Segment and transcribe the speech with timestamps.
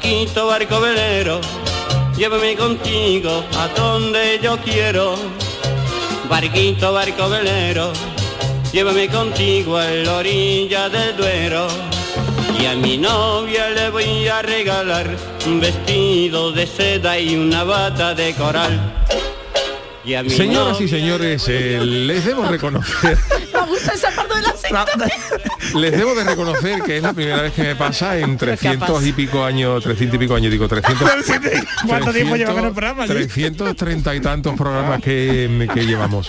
[0.00, 1.42] Barquito, barco velero,
[2.16, 5.14] llévame contigo a donde yo quiero.
[6.26, 7.92] Barquito, barco velero,
[8.72, 11.68] llévame contigo a la orilla del Duero.
[12.58, 15.06] Y a mi novia le voy a regalar
[15.44, 18.80] un vestido de seda y una bata de coral.
[20.02, 23.18] Y a mi Señoras y señores, eh, les debo reconocer,
[24.70, 24.86] La
[25.74, 29.12] les debo de reconocer que es la primera vez que me pasa en 300 y
[29.12, 31.08] pico años, 300 y pico años, digo 300.
[31.86, 33.06] ¿Cuánto tiempo 300, lleva con el programa?
[33.06, 36.28] 330 y tantos programas que, que llevamos.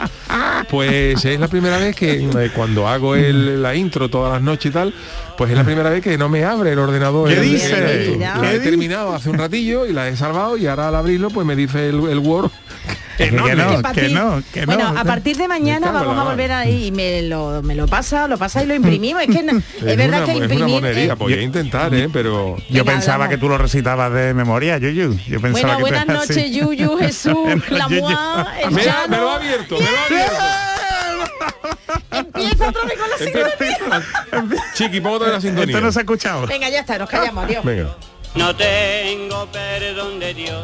[0.69, 4.67] Pues es la primera vez que eh, cuando hago el, la intro todas las noches
[4.67, 4.93] y tal,
[5.37, 7.29] pues es la primera vez que no me abre el ordenador.
[7.29, 8.17] ¿Qué dice?
[8.19, 11.45] La he terminado hace un ratillo y la he salvado y ahora al abrirlo pues
[11.45, 12.51] me dice el, el Word
[13.25, 14.65] Que no, Que no, que no, que no.
[14.67, 18.27] bueno, a partir de mañana vamos a volver ahí y me lo, me lo pasa,
[18.27, 19.21] lo pasa y lo imprimimos.
[19.23, 20.73] Es que no- es, es, verdad una, que es una imprimir.
[20.75, 22.09] monería, eh, voy a intentar, ¿eh?
[22.11, 23.35] pero Yo Venga, pensaba hablamos.
[23.35, 25.17] que tú lo recitabas de memoria, Yuyu.
[25.27, 27.37] Yo pensaba bueno, que buenas noches, Yuyu, Jesús,
[27.69, 28.01] la Yuyu.
[28.01, 29.07] Moa, el me, Llano.
[29.09, 30.35] me lo ha abierto, me lo ha abierto.
[32.11, 34.63] Empieza otra vez con la sintonía.
[34.73, 35.75] Chiqui, pongo otra vez la sintonía.
[35.75, 36.47] Esto no se ha escuchado.
[36.47, 37.63] Venga, ya está, nos callamos, adiós.
[37.63, 37.95] Venga.
[38.35, 40.63] No tengo perdón de Dios.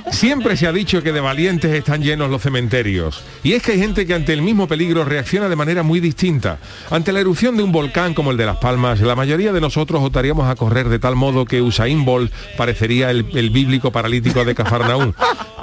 [0.11, 3.23] Siempre se ha dicho que de valientes están llenos los cementerios.
[3.43, 6.59] Y es que hay gente que ante el mismo peligro reacciona de manera muy distinta.
[6.91, 10.03] Ante la erupción de un volcán como el de Las Palmas, la mayoría de nosotros
[10.03, 14.53] optaríamos a correr de tal modo que Usain Bolt parecería el, el bíblico paralítico de
[14.53, 15.15] Cafarnaún.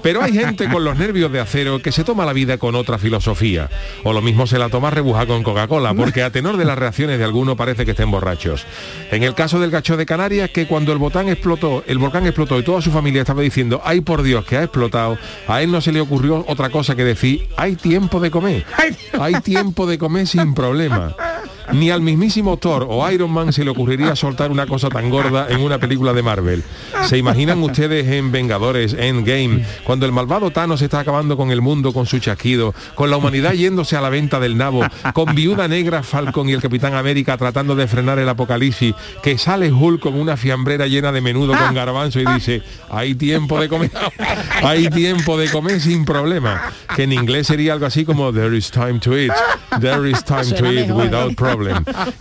[0.02, 2.98] Pero hay gente con los nervios de acero que se toma la vida con otra
[2.98, 3.68] filosofía.
[4.04, 7.18] O lo mismo se la toma rebuja con Coca-Cola, porque a tenor de las reacciones
[7.18, 8.64] de alguno parece que estén borrachos.
[9.10, 12.58] En el caso del gacho de Canarias, que cuando el volcán explotó, el volcán explotó
[12.58, 15.80] y toda su familia estaba diciendo, ay por Dios que ha explotado, a él no
[15.80, 18.64] se le ocurrió otra cosa que decir, hay tiempo de comer.
[19.18, 21.14] Hay tiempo de comer sin problema.
[21.72, 25.46] Ni al mismísimo Thor o Iron Man se le ocurriría soltar una cosa tan gorda
[25.50, 26.62] en una película de Marvel.
[27.06, 31.92] ¿Se imaginan ustedes en Vengadores, Endgame, cuando el malvado Thanos está acabando con el mundo
[31.92, 36.02] con su chasquido, con la humanidad yéndose a la venta del nabo, con Viuda Negra,
[36.02, 40.36] Falcon y el Capitán América tratando de frenar el apocalipsis, que sale Hulk con una
[40.36, 43.90] fiambrera llena de menudo con garbanzo y dice, hay tiempo de comer,
[44.62, 48.70] hay tiempo de comer sin problema, que en inglés sería algo así como there is
[48.70, 49.32] time to eat,
[49.80, 51.57] there is time to eat without problem.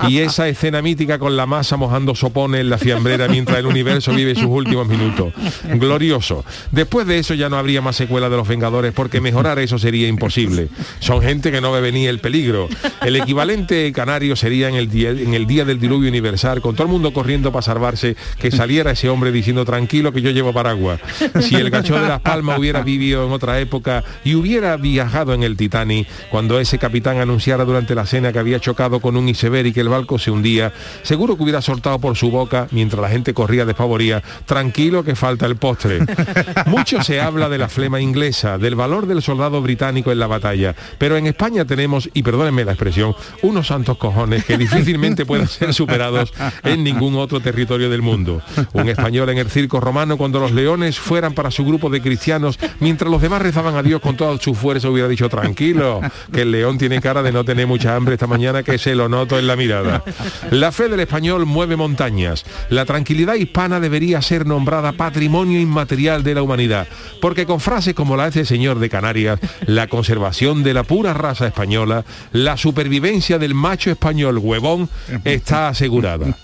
[0.07, 4.13] Y esa escena mítica con la masa mojando sopones en la fiambrera mientras el universo
[4.13, 5.33] vive sus últimos minutos.
[5.73, 6.45] Glorioso.
[6.71, 10.07] Después de eso ya no habría más secuela de Los Vengadores porque mejorar eso sería
[10.07, 10.69] imposible.
[10.99, 12.67] Son gente que no ve venir el peligro.
[13.01, 16.87] El equivalente canario sería en el día, en el día del diluvio universal, con todo
[16.87, 20.99] el mundo corriendo para salvarse, que saliera ese hombre diciendo tranquilo que yo llevo paraguas.
[21.41, 25.43] Si el gacho de las palmas hubiera vivido en otra época y hubiera viajado en
[25.43, 29.67] el Titanic, cuando ese capitán anunciara durante la cena que había chocado con un iceberg
[29.67, 33.09] y que el barco se hundía, seguro que hubiera soltado por su boca, mientras la
[33.09, 35.99] gente corría despavoría, tranquilo que falta el postre.
[36.65, 40.75] Mucho se habla de la flema inglesa, del valor del soldado británico en la batalla,
[40.97, 45.73] pero en España tenemos, y perdónenme la expresión, unos santos cojones que difícilmente pueden ser
[45.73, 46.33] superados
[46.63, 48.41] en ningún otro territorio del mundo.
[48.73, 52.59] Un español en el circo romano cuando los leones fueran para su grupo de cristianos,
[52.79, 56.01] mientras los demás rezaban a Dios con toda su fuerza, hubiera dicho tranquilo,
[56.31, 59.09] que el león tiene cara de no tener mucha hambre esta mañana, que se lo
[59.17, 60.03] noto en la mirada.
[60.51, 62.45] La fe del español mueve montañas.
[62.69, 66.87] La tranquilidad hispana debería ser nombrada patrimonio inmaterial de la humanidad,
[67.19, 71.13] porque con frases como la de este señor de Canarias, la conservación de la pura
[71.13, 74.89] raza española, la supervivencia del macho español huevón
[75.23, 76.37] está asegurada.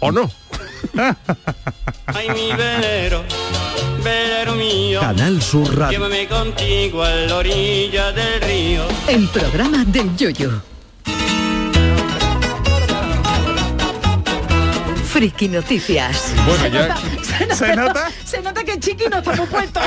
[0.00, 0.30] ¿O no?
[2.06, 3.24] Ay, mi velero,
[4.04, 5.00] velero mío.
[5.00, 5.98] Canal Sur Radio.
[5.98, 8.82] Llévame contigo a la orilla del río.
[9.08, 10.77] El programa del yoyo.
[15.18, 16.32] Friki Noticias.
[16.46, 16.96] Bueno, ya
[17.56, 18.08] ¿Se nota?
[18.24, 19.80] Se nota que Chiqui no está muy puesto.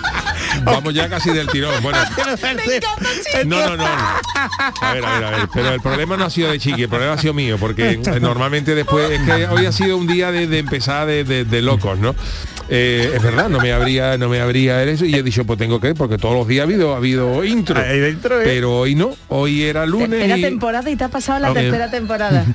[0.64, 1.74] vamos ya casi del tirón.
[1.82, 1.98] Bueno,
[2.42, 3.46] Me encanta, Chiqui.
[3.48, 3.84] No, no, no.
[3.84, 5.48] A ver, a ver, a ver.
[5.52, 8.74] Pero el problema no ha sido de Chiqui, el problema ha sido mío, porque normalmente
[8.74, 11.98] después, es que hoy ha sido un día de, de empezar de, de- de locos,
[11.98, 12.14] ¿no?
[12.70, 15.80] Eh, es verdad, no me habría, no me habría eso, y he dicho, pues tengo
[15.80, 17.78] que ir, porque todos los días ha habido, ha habido intro.
[17.78, 18.44] Ahí dentro, ¿eh?
[18.44, 20.38] Pero hoy no, hoy era lunes.
[20.38, 22.46] Y- temporada y te ha pasado la tercera temporada.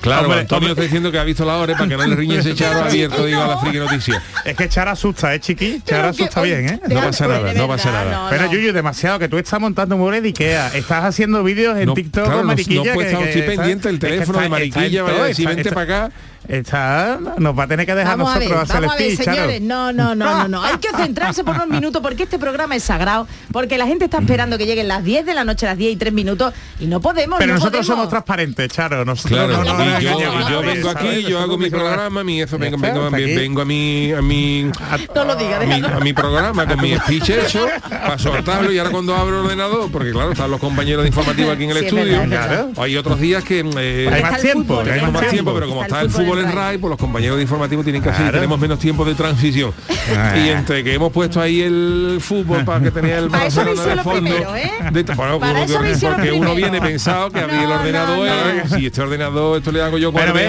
[0.00, 2.38] Claro, Hombre, Antonio está diciendo que ha visto la hora para que no le riñe
[2.38, 4.22] ese charo abierto, digo, a la friki noticia.
[4.44, 5.82] Es que Chara asusta, ¿eh, chiqui?
[5.84, 6.80] Chara que asusta bien, ¿eh?
[6.88, 8.24] No pasa nada, no pasa nada.
[8.24, 8.52] no, Pero no.
[8.52, 12.24] Yuyu, demasiado que tú estás montando muebles de Ikea, estás haciendo vídeos en No, TikTok
[12.24, 12.84] claro, con Mariquilla.
[12.84, 15.48] no puede que- estar, que estoy pendiente del es que teléfono de Mariquilla, vaya está-
[15.50, 16.12] vente para acá.
[16.48, 19.12] Está, nos va a tener que dejar Vamos a ver, nosotros hacer vamos a ver,
[19.12, 19.36] speech, Charo.
[19.36, 19.60] señores.
[19.60, 20.62] No, no, no, no, no.
[20.62, 24.18] Hay que centrarse por unos minutos porque este programa es sagrado, porque la gente está
[24.18, 27.00] esperando que lleguen las 10 de la noche, las 10 y 3 minutos, y no
[27.00, 27.38] podemos.
[27.38, 27.96] Pero no nosotros podemos.
[27.98, 29.04] somos transparentes, Charo.
[29.04, 32.56] Nosotros Claro, no, no, y yo, vengo aquí, yo hago mi Nosotros- programa, mi eso,
[32.58, 34.70] vengo, vengo, vengo a mi a mi
[35.14, 38.78] No lo diga, a mi, a mi programa con mi speech hecho para soltarlo y
[38.78, 41.78] ahora cuando abro el ordenador, porque claro, están los compañeros de informativo aquí en el
[41.80, 42.04] Sí, estudio.
[42.20, 42.68] verdad, es verdad.
[42.78, 45.68] Hay otros días que eh, Hay más el tiempo, fútbol, hay tenemos más tiempo, pero
[45.68, 48.22] como Está el el fútbol en RAI, pues los compañeros de informativo tienen que hacer,
[48.22, 48.38] Claro.
[48.38, 49.72] tenemos menos tiempo de transición.
[50.36, 53.76] Y entre que hemos puesto ahí el fútbol para que tenía el eso Barcelona lo
[53.82, 54.20] de hice lo fondo.
[54.30, 54.70] primero, ¿eh?
[54.92, 59.00] de- bueno, Para porque- eso uno viene pensado que abrir el ordenador no, si este
[59.02, 60.40] ordenador esto le hago yo Pero cuando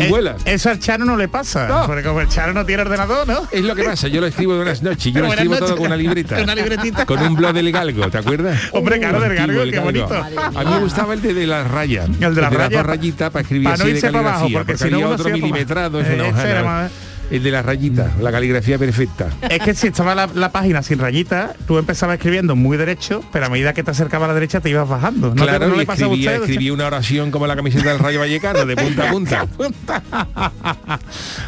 [0.00, 0.36] y Eh, vuela.
[0.44, 1.66] Eso al Charo no le pasa.
[1.68, 1.86] No.
[1.86, 3.42] Porque como el Charo no tiene ordenador, ¿no?
[3.50, 5.86] Es lo que pasa, yo lo escribo de unas noches, yo lo escribo todo con
[5.86, 6.40] una libreta.
[6.42, 7.06] Una libretita.
[7.06, 8.58] Con un blog del galgo, ¿te acuerdas?
[8.72, 10.14] Hombre, claro, del galgo, el qué bonito.
[10.14, 12.08] A mí me gustaba el de, de las rayas.
[12.20, 14.84] El de las dos rayitas para escribir para no irse para abajo, porque porque, si
[14.90, 16.88] no había uno otro milimetrado, es Eh,
[17.30, 19.28] El de las rayitas, la caligrafía perfecta.
[19.48, 23.46] Es que si estaba la, la página sin rayitas, tú empezabas escribiendo muy derecho, pero
[23.46, 25.28] a medida que te acercaba a la derecha te ibas bajando.
[25.28, 26.42] ¿No, te- claro, no y le pasa a escribía, usted?
[26.42, 29.12] escribía una oración como la camiseta del Rayo Vallecano, de punta a
[29.46, 30.02] punta.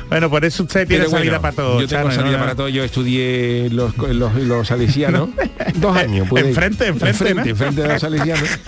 [0.08, 1.80] bueno, por eso usted tiene salida para todo.
[1.80, 2.42] Yo tengo Chano, salida ¿no?
[2.44, 2.68] para todo.
[2.68, 5.30] Yo estudié los, los, los salesianos
[5.74, 6.28] dos años.
[6.28, 6.48] pude.
[6.48, 8.48] Enfrente, enfrente, enfrente, enfrente de los salesianos.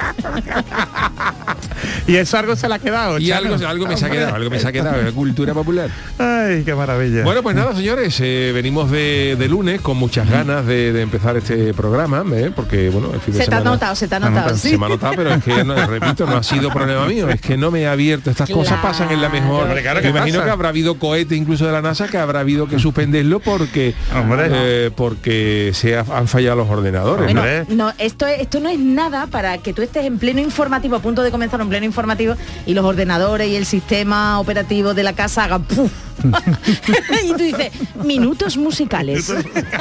[2.06, 3.18] Y eso algo se le ha quedado.
[3.18, 3.54] Y Chano.
[3.54, 5.88] algo, algo me se ha quedado, algo me se ha quedado, cultura popular.
[6.18, 7.03] Ay, qué maravilla.
[7.24, 11.36] Bueno, pues nada, señores, eh, venimos de, de lunes con muchas ganas de, de empezar
[11.36, 12.50] este programa, ¿eh?
[12.54, 13.70] porque bueno, el fin de Se te ha semana...
[13.70, 14.70] notado, se te ha notado, sí.
[14.70, 17.40] Se me ha notado, pero es que, no, repito, no ha sido problema mío, es
[17.40, 18.30] que no me he abierto.
[18.30, 19.64] Estas cosas pasan en la mejor.
[19.64, 20.44] Hombre, claro Me imagino pasa.
[20.46, 24.48] que habrá habido cohetes incluso de la NASA que habrá habido que suspenderlo porque Hombre.
[24.50, 27.32] eh, porque se ha- han fallado los ordenadores.
[27.34, 27.92] Bueno, ¿no?
[27.98, 31.22] Esto, es- esto no es nada para que tú estés en pleno informativo, a punto
[31.22, 32.34] de comenzar un pleno informativo,
[32.66, 35.90] y los ordenadores y el sistema operativo de la casa hagan ¡puf!
[37.24, 37.70] y tú dices,
[38.04, 39.32] minutos musicales.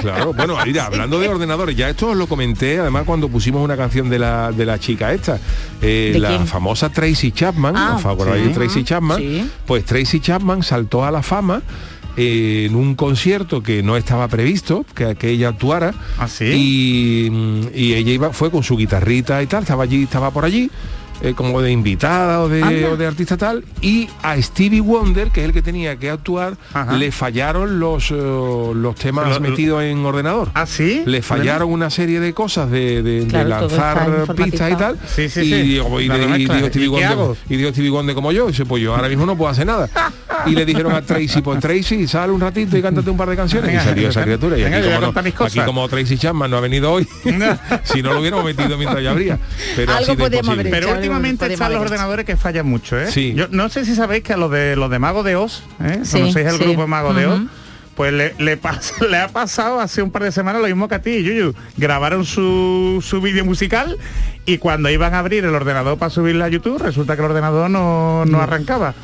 [0.01, 3.77] Claro, bueno, mira, hablando de ordenadores, ya esto os lo comenté, además cuando pusimos una
[3.77, 5.39] canción de la, de la chica esta,
[5.81, 6.47] eh, ¿De la quién?
[6.47, 8.47] famosa Tracy Chapman, Ah, ¿os acordáis sí.
[8.49, 9.17] de Tracy Chapman?
[9.19, 9.49] Sí.
[9.65, 11.61] Pues Tracy Chapman saltó a la fama
[12.15, 16.45] eh, en un concierto que no estaba previsto que, que ella actuara ¿Ah, sí?
[17.25, 20.45] y, mm, y ella iba fue con su guitarrita y tal estaba allí estaba por
[20.45, 20.69] allí
[21.21, 22.89] eh, como de invitada o de, Anda.
[22.89, 26.57] o de artista tal, y a Stevie Wonder, que es el que tenía que actuar,
[26.73, 26.93] Ajá.
[26.93, 30.49] le fallaron los, eh, los temas metidos en ordenador.
[30.53, 31.03] ¿Ah, sí?
[31.05, 34.99] Le fallaron una serie de cosas de, Claro, lanzar pistas y tal.
[35.07, 35.61] Sí, sí, y, sí.
[35.61, 39.25] digo- y, y Stevie ¿Y Wonder, y Stevie como yo, dice, pues yo ahora mismo
[39.25, 39.89] no puedo hacer nada.
[40.45, 43.35] Y le dijeron a Tracy, pues Tracy, sale un ratito y cántate un par de
[43.35, 43.67] canciones.
[43.69, 44.57] Venga, y salió esa criatura.
[44.57, 45.57] Y venga, aquí como, no- contar mis cosas.
[45.57, 47.07] aquí como Tracy Chapman no ha venido hoy,
[47.83, 49.39] si no lo hubiéramos metido mientras ya habría.
[49.75, 50.51] Pero Algo así imposible.
[50.69, 53.07] haber Chale, últimamente están los ordenadores que fallan mucho, ¿eh?
[53.11, 53.33] Sí.
[53.35, 55.99] Yo no sé si sabéis que a los de los de Mago de Oz, ¿eh?
[56.03, 56.63] Sí, ¿Conocéis el sí.
[56.63, 57.41] grupo Mago de Oz?
[57.95, 60.95] Pues le, le, pas- le ha pasado hace un par de semanas lo mismo que
[60.95, 61.53] a ti, Yuyu.
[61.77, 63.97] Grabaron su, su vídeo musical
[64.45, 67.69] y cuando iban a abrir el ordenador para subirla a YouTube, resulta que el ordenador
[67.69, 68.95] no, no arrancaba.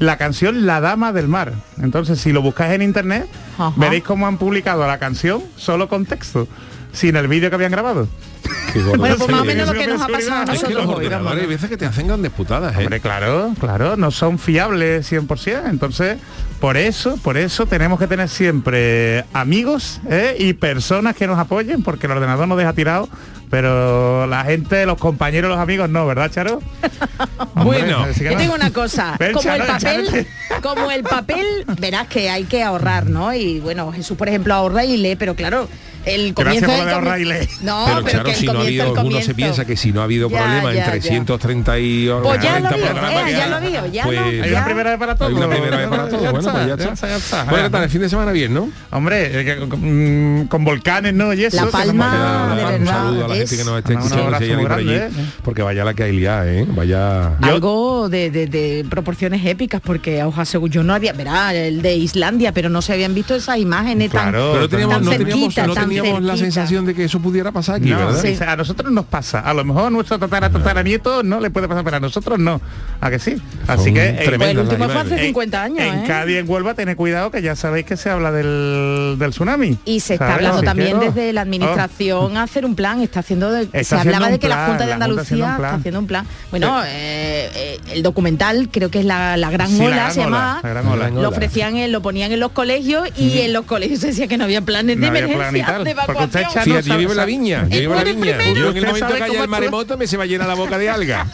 [0.00, 1.52] La canción La Dama del Mar.
[1.80, 3.72] Entonces, si lo buscáis en internet, Ajá.
[3.76, 6.48] veréis cómo han publicado la canción solo con texto,
[6.92, 8.08] sin el vídeo que habían grabado.
[8.96, 10.86] Bueno, pues más o menos lo que nos ha pasado a sí, Es que nosotros
[10.86, 11.04] los hoy.
[11.06, 11.48] ordenadores hay vamos.
[11.48, 12.78] veces que te hacen grandes putadas, ¿eh?
[12.78, 15.68] Hombre, claro, claro, no son fiables 100%.
[15.68, 16.16] Entonces,
[16.58, 20.36] por eso, por eso tenemos que tener siempre amigos ¿eh?
[20.38, 23.10] y personas que nos apoyen, porque el ordenador nos deja tirado,
[23.50, 26.60] pero la gente, los compañeros, los amigos no, ¿verdad, Charo?
[27.54, 28.36] Bueno, Hombre, Yo no.
[28.38, 30.62] tengo una cosa, Ven, como el papel, Charo.
[30.62, 31.46] como el papel,
[31.78, 33.32] verás que hay que ahorrar, ¿no?
[33.34, 35.68] Y bueno, Jesús, por ejemplo, ahorra y lee, pero claro,
[36.06, 37.48] el comienzo Lo de ahorrar y comi- lee.
[37.62, 40.00] No, pero, pero, claro, que si no ha habido, uno se piensa que si no
[40.00, 40.90] ha habido Ya, problema ya, en ya.
[40.90, 44.26] 330 y Pues ya lo 40 vio, programas eh, ya lo vio, ya pues, lo-
[44.44, 45.28] Hay una primera vez para todo.
[45.28, 46.18] Hay una primera vez para todo.
[46.32, 47.16] Bueno, pues ya está.
[47.16, 47.44] está.
[47.44, 47.82] Bueno, ¿qué tal?
[47.84, 48.68] El fin de semana bien, ¿no?
[48.90, 51.32] Hombre, eh, con volcanes, ¿no?
[51.34, 51.56] Y eso.
[51.64, 54.94] La Palma, de un saludo a la gente que nos esté escuchando, si por allí,
[54.94, 55.08] ¿eh?
[55.42, 56.66] porque vaya la que hay liada, ¿eh?
[56.68, 57.36] Vaya...
[57.38, 62.68] Algo de, proporciones épicas, porque os aseguro, yo no había, verá, el de Islandia, pero
[62.68, 64.94] no se habían visto esas imágenes Claro, tan, Pero teníamos,
[65.54, 66.36] tan no teníamos, la.
[66.72, 68.20] Sensación de que eso pudiera pasar aquí, No, ¿verdad?
[68.22, 69.40] sí, a nosotros nos pasa.
[69.40, 72.60] A lo mejor a nuestro tatara, tataranieto no le puede pasar, pero a nosotros no.
[73.00, 73.36] ¿A que sí?
[73.66, 75.26] Así Son que eh, Pues el último las fue hace imágenes.
[75.26, 76.04] 50 años, en ¿eh?
[76.06, 79.78] Cádiz, en Huelva, tened cuidado que ya sabéis que se habla del, del tsunami.
[79.84, 80.36] Y se está ¿Sabes?
[80.36, 83.80] hablando Así también oh, desde la administración a hacer un plan, está haciendo de- se
[83.80, 85.70] Está hablaba haciendo de un que la Junta de la Junta haciendo Andalucía plan.
[85.70, 86.26] está haciendo un plan.
[86.50, 90.12] Bueno, eh, eh, el documental creo que es la, la gran Sí, la ola, gran
[90.14, 90.60] se llamaba.
[90.62, 91.10] la gran ola.
[91.10, 94.38] Lo ofrecían, en- lo ponían en los colegios y en los colegios se decía que
[94.38, 96.30] no había planes de emergencia, de evacuación.
[96.64, 98.36] Fíjate, yo no vivo en la viña, yo ¿El vivo en la viña.
[98.38, 100.54] Yo en el ¿Usted momento que haya el maremoto me se va a llenar la
[100.54, 101.26] boca de alga.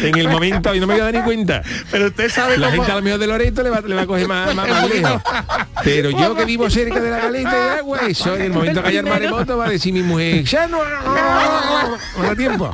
[0.00, 1.60] En el momento, y no me voy a dar ni cuenta.
[1.90, 4.02] Pero usted sabe La cómo- gente a lo mejor de Loreto le va, le va
[4.02, 5.20] a coger más, más, más lejos.
[5.82, 8.88] Pero yo que vivo cerca de la caleta de agua, eso en el momento que
[8.90, 12.70] haya el maremoto va a decir mi mujer, ya no, no da tiempo.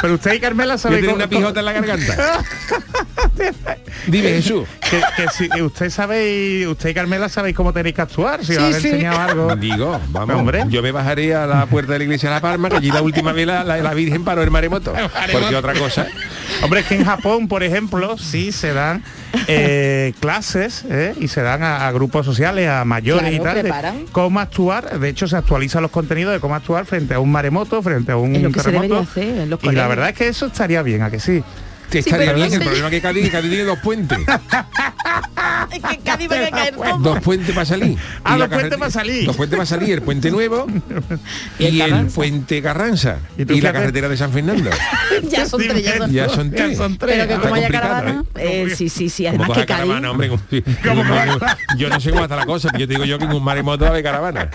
[0.00, 2.44] Pero usted y Carmela Yo sabe tengo cómo- una pijota en la garganta.
[4.06, 4.66] Dime Jesús.
[4.90, 6.30] que, que si usted sabe
[6.60, 8.88] y usted y Carmela sabéis cómo tenéis que actuar, si Sí, os han sí.
[8.88, 9.56] enseñado algo.
[9.56, 10.64] Digo, vamos, Hombre.
[10.68, 13.02] yo me bajaré a la puerta de la iglesia de La Palma, que allí la
[13.02, 14.92] última vez la, la- la Virgen paró el maremoto.
[15.32, 16.06] Porque otra cosa.
[16.62, 19.02] Hombre, es que en Japón, por ejemplo, sí se dan
[19.46, 21.14] eh, clases ¿eh?
[21.18, 24.98] y se dan a, a grupos sociales, a mayores Claro, y tal, de cómo actuar.
[24.98, 28.16] De hecho, se actualizan los contenidos de cómo actuar frente a un maremoto, frente a
[28.16, 28.98] un terremoto.
[28.98, 31.42] hacer y la verdad es que eso estaría bien, ¿a que sí?
[31.92, 34.18] No bien, el problema es que Cádiz, Cádiz tiene dos puentes.
[35.72, 36.98] Es que Cádiz va a caer todo.
[36.98, 37.96] Dos puentes para salir.
[38.24, 39.26] Ah, dos puentes para salir.
[39.26, 40.66] Dos puentes para salir, el puente nuevo
[41.58, 42.14] Y el y el Carranza.
[42.14, 43.16] puente Carranza.
[43.36, 44.70] ¿Y la carretera de San Fernando.
[45.28, 46.76] ya son tres, ya son Ya son tres.
[46.76, 47.14] son tres.
[47.16, 48.64] Pero que Está como haya caravana, ¿eh?
[48.66, 49.66] eh, sí, sí, sí, además que Cádiz.
[49.66, 50.28] caravana, hombre.
[50.28, 50.42] como-
[51.04, 53.32] como- yo no sé cómo está la cosa, pero yo te digo yo que en
[53.32, 54.50] un maremoto va a haber caravana.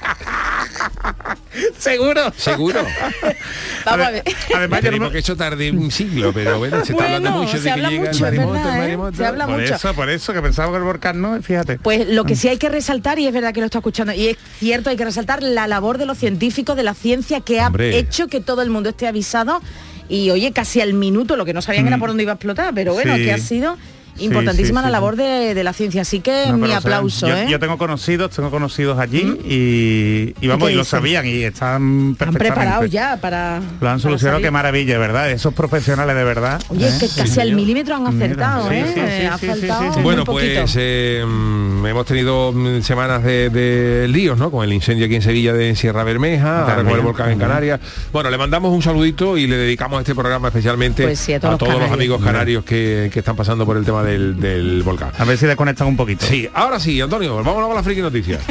[1.78, 2.32] Seguro.
[2.36, 2.80] Seguro.
[3.86, 4.24] Vamos a ver.
[4.56, 7.70] Además, yo no que eso tarde un siglo, pero bueno, se está hablando mucho de
[7.74, 9.16] que llega mucho, el maremoto, ¿eh?
[9.18, 9.76] Se habla por mucho.
[9.76, 11.80] eso, por eso, que pensaba que el volcán no, fíjate.
[11.80, 14.28] Pues lo que sí hay que resaltar, y es verdad que lo está escuchando, y
[14.30, 17.68] es cierto, hay que resaltar la labor de los científicos, de la ciencia, que ha
[17.68, 17.98] Hombre.
[17.98, 19.62] hecho que todo el mundo esté avisado.
[20.08, 22.74] Y oye, casi al minuto, lo que no sabían era por dónde iba a explotar,
[22.76, 23.18] pero bueno, Mm.
[23.18, 23.24] Sí.
[23.26, 23.78] que ha sido
[24.20, 26.02] importantísima sí, la sí, labor de, de la ciencia.
[26.02, 27.48] Así que No, mi pero, o sea, aplauso, yo, ¿eh?
[27.50, 31.00] yo tengo conocidos, tengo conocidos allí y, y vamos, y lo dicen?
[31.00, 32.40] sabían y están Han perfectamente.
[32.54, 33.62] preparado ya para.
[33.82, 35.32] Lo han solucionado, qué maravilla, ¿verdad?
[35.32, 36.62] Esos profesionales de verdad.
[36.70, 37.10] Oye, es que ¿eh?
[37.16, 38.86] casi al milímetro han acertado, Sí, ¿eh?
[38.88, 39.94] sí, sí, ha sí, sí, faltado sí, sí.
[39.96, 44.52] muy Bueno, pues eh, mm, hemos tenido mm, semanas de, de líos, ¿no?
[44.52, 47.80] Con el incendio aquí en Sevilla de Sierra Bermeja, ahora con el volcán en Canarias.
[48.12, 51.80] Bueno, le mandamos un saludito y le dedicamos este programa especialmente Pues sí, a todos
[51.80, 55.12] los amigos canarios que, que están pasando por el tema del, del volcán.
[55.18, 56.26] A ver si desconectan un poquito.
[56.26, 58.42] Sí, ahora sí, Antonio, vámonos con la friki noticias.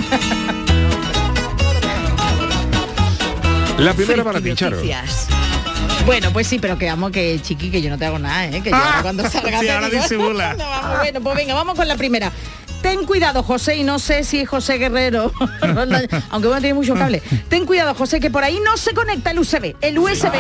[3.78, 4.76] La primera para ti, Charo.
[4.76, 5.26] noticias.
[6.06, 8.60] Bueno, pues sí, pero que amo que chiqui, que yo no te hago nada, ¿eh?
[8.62, 10.54] Que yo ahora cuando salga Sí, ahora disimula.
[10.58, 12.30] No, vamos, bueno, pues venga, vamos con la primera.
[12.82, 15.32] ten cuidado, José, y no sé si es José Guerrero,
[16.30, 17.22] aunque bueno, tiene mucho cable.
[17.48, 19.74] Ten cuidado, José, que por ahí no se conecta el USB.
[19.80, 20.34] El USB.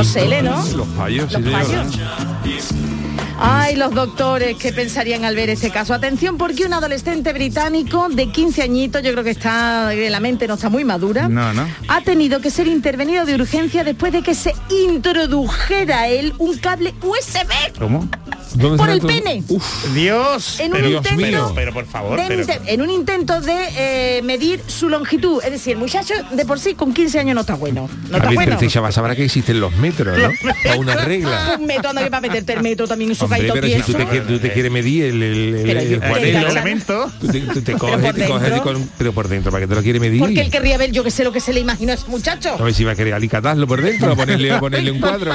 [0.00, 0.64] José L, ¿no?
[0.76, 2.99] Los payos, Los sí, payos.
[3.42, 5.94] Ay, los doctores, ¿qué pensarían al ver este caso?
[5.94, 10.46] Atención, porque un adolescente británico de 15 añitos, yo creo que está, que la mente
[10.46, 11.66] no está muy madura, No, no.
[11.88, 16.58] ha tenido que ser intervenido de urgencia después de que se introdujera a él un
[16.58, 18.08] cable USB ¿Cómo?
[18.54, 19.44] ¿Dónde por el pene.
[19.94, 20.58] Dios.
[20.58, 22.20] En un pero, intento- pero, pero, por favor.
[22.20, 25.40] de pero- en un intento de eh, medir su longitud.
[25.44, 27.88] Es decir, el muchacho de por sí con 15 años no está bueno.
[28.08, 28.56] No está Javier, bueno.
[28.58, 30.72] pero chaval sabrá que existen los metros, ¿no?
[30.72, 31.56] A una regla.
[31.60, 33.98] Un metro, anda que para meterte el metro también en su Hombre, pero si tú
[33.98, 36.02] te, tú te quieres medir el, el,
[36.34, 37.10] elemento.
[37.20, 38.62] tú te, tú te por coges, te coges dentro.
[38.62, 40.20] con- pero por dentro, ¿para qué te lo quiere medir?
[40.20, 42.54] Porque él querría ver, yo que sé lo que se le imaginó a ese muchacho.
[42.58, 45.32] A ver si va a querer alicatarlo por dentro, a ponerle, a ponerle un cuadro.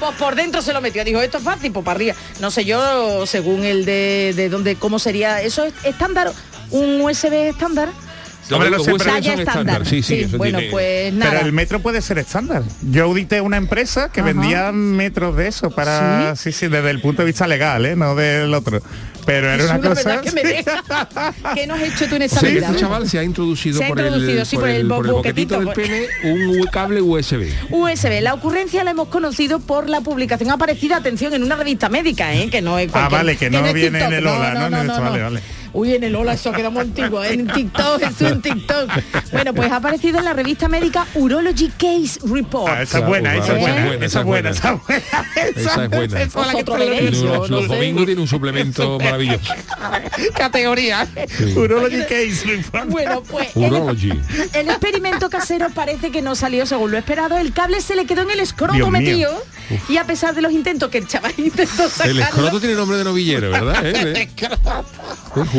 [0.00, 1.04] Pues por dentro se lo metió.
[1.04, 2.14] Dijo, esto es fácil, pues para arriba.
[2.40, 5.42] No sé yo, según el de, de dónde, cómo sería.
[5.42, 6.32] ¿Eso es estándar?
[6.70, 7.88] ¿Un USB estándar?
[8.48, 8.58] Los
[9.02, 9.86] Talla son estándar.
[9.86, 11.32] Sí, sí, eso bueno, tiene- pues nada.
[11.32, 12.62] Pero el metro puede ser estándar.
[12.82, 14.26] Yo audité una empresa que Ajá.
[14.32, 17.96] vendía metros de eso para sí, sí, desde el punto de vista legal, ¿eh?
[17.96, 18.82] no del otro.
[19.26, 20.20] Pero era Es una una cosa.
[20.20, 20.84] que me deja.
[21.54, 22.66] ¿Qué nos has hecho tú en esa que vida?
[22.68, 25.06] este chaval se ha introducido, Se ha por, el, sí, por, por el, el por
[25.06, 27.48] el boquetito del boquetito, pene un cable USB.
[27.70, 28.20] USB.
[28.20, 32.50] La ocurrencia la hemos conocido por la publicación aparecida, atención, en una revista médica, ¿eh?
[32.50, 34.66] que no es Ah, vale, que no es viene en el Ola, ¿no?
[34.66, 35.40] En el- vale, vale.
[35.74, 37.34] Uy, en el Ola, eso queda muy antiguo, ¿eh?
[37.34, 38.90] en TikTok, eso en TikTok.
[39.32, 42.72] Bueno, pues ha aparecido en la revista médica Urology Case Report.
[42.72, 45.02] Ah, esa es buena, esa es buena, esa es buena, esa es buena.
[45.56, 46.22] Esa es buena.
[46.22, 46.58] Esa
[47.10, 49.52] es yo Los, domingos tiene un suplemento maravilloso.
[50.36, 51.08] Categoría.
[51.56, 52.88] Urology Case Report.
[52.88, 54.12] Bueno, pues Urology.
[54.52, 57.36] el experimento casero parece que no salió según lo esperado.
[57.36, 59.00] El cable se le quedó en el escroto Dios mío.
[59.00, 59.42] metido
[59.88, 62.98] y a pesar de los intentos que el chaval intentó sacarlo, El escroto tiene nombre
[62.98, 63.86] de novillero, ¿verdad?
[63.86, 64.12] ¿Eh?
[64.16, 64.28] ¿Eh?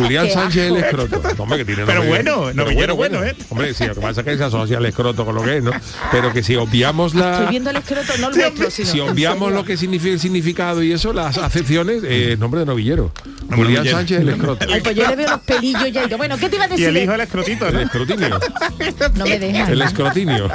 [0.06, 1.22] Julián Sánchez el escroto.
[1.38, 3.36] Hombre, que tiene Pero bueno, pero novillero bueno, ¿eh?
[3.50, 5.64] Hombre, sí, lo que pasa es que se asocia el escroto con lo que es,
[5.64, 5.72] ¿no?
[6.12, 7.50] Pero que si obviamos Estoy la...
[7.50, 10.92] viendo el escroto, no el vuestro, sino Si obviamos lo que significa el significado y
[10.92, 13.12] eso, las acepciones, eh, nombre de novillero.
[13.50, 13.98] Julián novillero.
[13.98, 14.66] Sánchez el escroto.
[14.72, 16.02] Ay, pues yo le veo los pelillos ya.
[16.02, 16.88] y digo, Bueno, ¿qué te iba a Y decir?
[16.88, 17.80] el hijo del escrotito, El ¿no?
[17.82, 18.40] escrotinio.
[19.16, 19.72] No me dejan.
[19.72, 20.50] El escrotinio.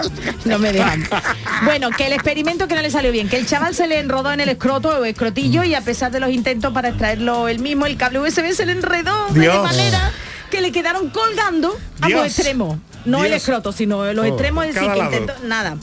[0.44, 1.04] No me dejan.
[1.64, 4.32] Bueno, que el experimento que no le salió bien, que el chaval se le enrodó
[4.32, 7.86] en el escroto o escrotillo y a pesar de los intentos para extraerlo él mismo,
[7.86, 10.12] el cable USB se le enredó de manera
[10.50, 12.20] que le quedaron colgando a Dios.
[12.22, 12.78] los extremos.
[13.06, 14.28] No el escroto, sino los Oh.
[14.28, 15.76] extremos que intentó nada.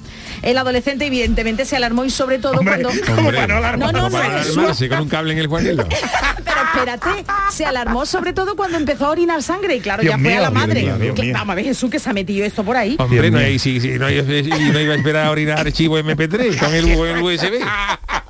[0.44, 3.92] El adolescente evidentemente se alarmó y sobre todo Hombre, cuando ¿cómo Hombre, no alarmar?
[3.92, 5.88] No, no, alarmarse con un cable en el juanelo.
[6.46, 10.20] Pero espérate, se alarmó sobre todo cuando empezó a orinar sangre y claro, Dios ya
[10.20, 10.84] fue mío, a la Dios madre.
[10.84, 11.34] mío, Dios Que- mío.
[11.34, 12.96] vamos a ver Jesús que se ha metido esto por ahí.
[13.00, 13.50] Hombre, no, mío.
[13.50, 16.72] y si, si no, iba- y no iba a esperar a orinar archivo MP3 con
[16.76, 17.60] el, el USB.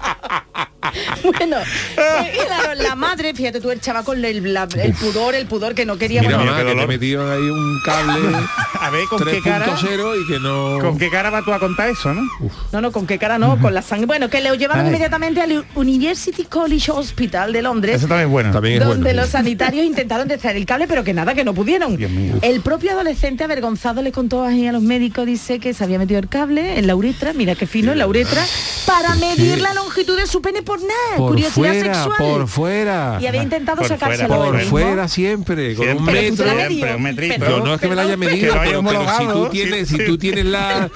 [1.23, 1.57] Bueno,
[1.95, 5.85] claro, la madre, fíjate tú, el chaval con el, la- el pudor, el pudor que
[5.85, 6.21] no quería.
[6.21, 8.37] Mira, bueno, mamá, que ahí un cable
[8.81, 9.65] A ver, ¿con qué cara?
[9.65, 10.77] 3.0 y que no...
[10.79, 12.29] ¿Con qué cara vas tú a contar eso, no?
[12.71, 14.05] no, no, con qué cara no, con la sangre.
[14.05, 14.89] Bueno, que le llevaron Ay.
[14.89, 17.95] inmediatamente al University College Hospital de Londres.
[17.97, 18.51] Eso también es bueno.
[18.51, 19.21] También es donde bueno.
[19.21, 21.97] los sanitarios intentaron extraer el cable, pero que nada, que no pudieron.
[21.97, 22.35] Dios mío.
[22.41, 26.19] El propio adolescente avergonzado le contó ahí a los médicos, dice que se había metido
[26.19, 28.43] el cable en la uretra, mira qué fino, en la uretra,
[28.85, 32.17] para medir la longitud de su pene por nada, Por curiosidad fuera, sexual.
[32.17, 33.17] por fuera.
[33.21, 36.67] Y había intentado Por sacárselo fuera, Por fuera siempre, con un Siempre, Pero la metro.
[36.69, 37.35] siempre, un metrito.
[37.39, 39.87] Pero- Yo no es que me la haya medido, haya pero, pero si tú tienes,
[39.87, 40.05] sí, si sí.
[40.07, 40.89] tú tienes la,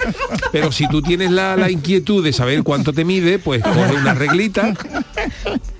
[0.51, 4.13] pero si tú tienes la, la inquietud de saber cuánto te mide, pues coge una
[4.13, 4.73] reglita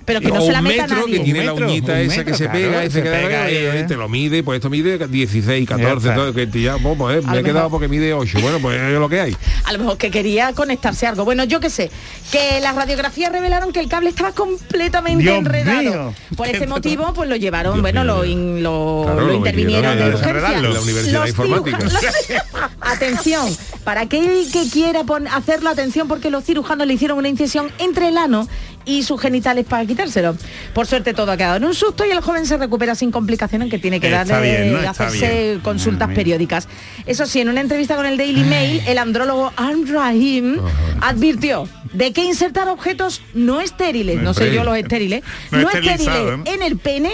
[0.05, 1.17] Pero que no o se la meta metro nadie.
[1.19, 3.55] que tiene la uñita esa metro, que se claro, pega, ese se que pega ahí,
[3.55, 3.85] eh, ¿eh?
[3.87, 6.15] te lo mide, pues esto mide 16, 14, está.
[6.15, 7.71] todo, que te ya, pues, pues, me he quedado mejor.
[7.71, 8.39] porque mide 8.
[8.41, 9.37] Bueno, pues es lo que hay.
[9.65, 11.23] A lo mejor que quería conectarse a algo.
[11.25, 11.91] Bueno, yo qué sé,
[12.31, 15.81] que las radiografías revelaron que el cable estaba completamente Dios enredado.
[15.81, 16.13] mío.
[16.35, 18.13] Por este motivo, pues lo llevaron, Dios bueno, mío.
[18.15, 20.61] lo, in- lo, Claro, lo lo intervinieron de urgencia.
[20.61, 21.77] La Universidad Informática.
[22.81, 23.47] atención,
[23.83, 28.17] para aquel que quiera hacerlo, atención, porque los cirujanos le hicieron una incisión entre el
[28.17, 28.47] ano
[28.85, 30.35] y sus genitales para quitárselo.
[30.73, 33.69] Por suerte todo ha quedado en un susto y el joven se recupera sin complicaciones
[33.69, 35.59] que tiene que darle bien, hacerse bien.
[35.61, 36.67] consultas Mm, periódicas.
[37.05, 40.57] Eso sí, en una entrevista con el Daily Mail, el andrólogo Ann Rahim
[41.01, 46.43] advirtió de que insertar objetos no estériles, no sé yo los estériles, no estériles ¿no?
[46.45, 47.11] en el pene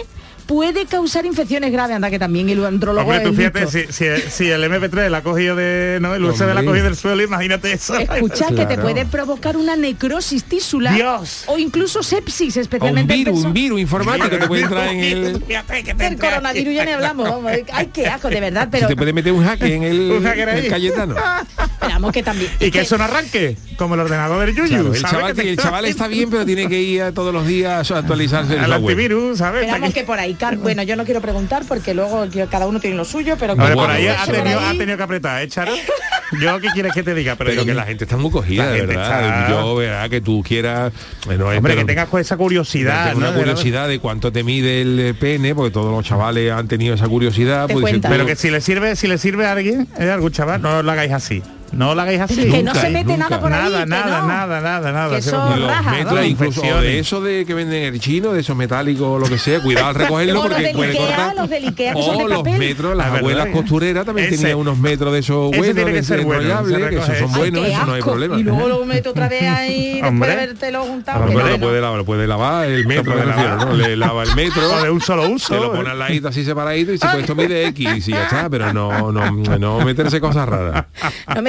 [0.47, 4.49] puede causar infecciones graves, anda que también el andrólogo Hombre, tú fíjate, si, si- si
[4.49, 5.99] el MP3 la ha cogido de.
[6.01, 7.95] No, el USB la ha cogido del suelo, imagínate eso.
[7.97, 11.43] Escucha que te puede provocar una necrosis tisular Dios.
[11.47, 14.99] o incluso sepsis, O un especialmente en virus, un virus informático te puede entrar en
[15.01, 15.43] el...
[15.47, 17.51] Fíjate que te del entra- coronavirus ya ni hablamos, vamos.
[17.73, 20.49] Ay, qué asco, de verdad, pero te puede meter un hacker en el, Un hacker
[20.49, 20.69] el ahí.
[20.69, 21.15] Cayetano.
[21.81, 22.51] esperamos que también.
[22.59, 24.67] Y que eso no arranque, como el ordenador del Yuyu.
[24.69, 27.33] Claro, el, chaval, Que te- el chaval está bien, pero tiene que ir a todos
[27.33, 29.63] los días a actualizarse el al antivirus, ¿sabes?
[29.63, 32.95] Esperamos que por ahí, Car- bueno, yo no quiero preguntar porque luego cada uno tiene
[32.95, 35.73] lo suyo, pero por ahí ha tenido, por ahí- ha tenido que apretar, ¿eh, Charo?
[36.41, 37.37] Yo, ¿qué quieres que te diga?
[37.37, 39.45] Pero, Pero yo que la gente está muy cogida, La de gente verdad.
[39.45, 40.91] está- Yo, verá, que tú quieras...
[41.25, 43.07] Bueno, es- Hombre, pero- que tengas esa curiosidad.
[43.07, 43.29] tengo ¿no?
[43.29, 46.95] una curiosidad de cuánto te mide el eh, pene, porque todos los chavales han tenido
[46.95, 47.69] esa curiosidad.
[47.71, 47.95] Pues.
[48.01, 50.83] Pero que si le sirve, si le sirve a alguien, ¿eh, a algún chaval, no
[50.83, 51.41] lo hagáis así.
[51.71, 52.49] No lo hagáis así.
[52.49, 53.29] que no se mete nunca.
[53.29, 53.63] nada por ahí.
[53.63, 54.27] Nada, que nada, no.
[54.27, 55.09] nada, nada, nada.
[55.09, 58.39] Que eso los raja, metros, incluso de eso de que venden en el chino, de
[58.41, 61.35] esos metálicos o lo que sea, cuidado al recogerlo los porque del puede Ikea, cortar.
[61.35, 62.59] los del Ikea, que son o de los papel.
[62.59, 63.19] metros, las Ah, ¿verdad?
[63.19, 66.21] abuelas costureras también Ese- tenían unos metros de esos ese buenos, tiene que de ser
[66.23, 68.39] bueno, enrollables, se que esos son Ay, buenos, eso no hay problema.
[68.39, 71.23] Y luego lo meto otra vez ahí después de habértelo juntado.
[71.25, 73.55] Hombre, lo no, puede lavar, lo puede lavar el metro, me refiero.
[73.57, 73.73] ¿no?
[73.73, 74.61] Le lava el metro.
[74.77, 75.53] O de un solo uso.
[75.53, 78.23] Se lo pone al ladito así separadito y dice, pues esto mide X y ya
[78.23, 80.85] está, pero no, no, no meterse cosas raras.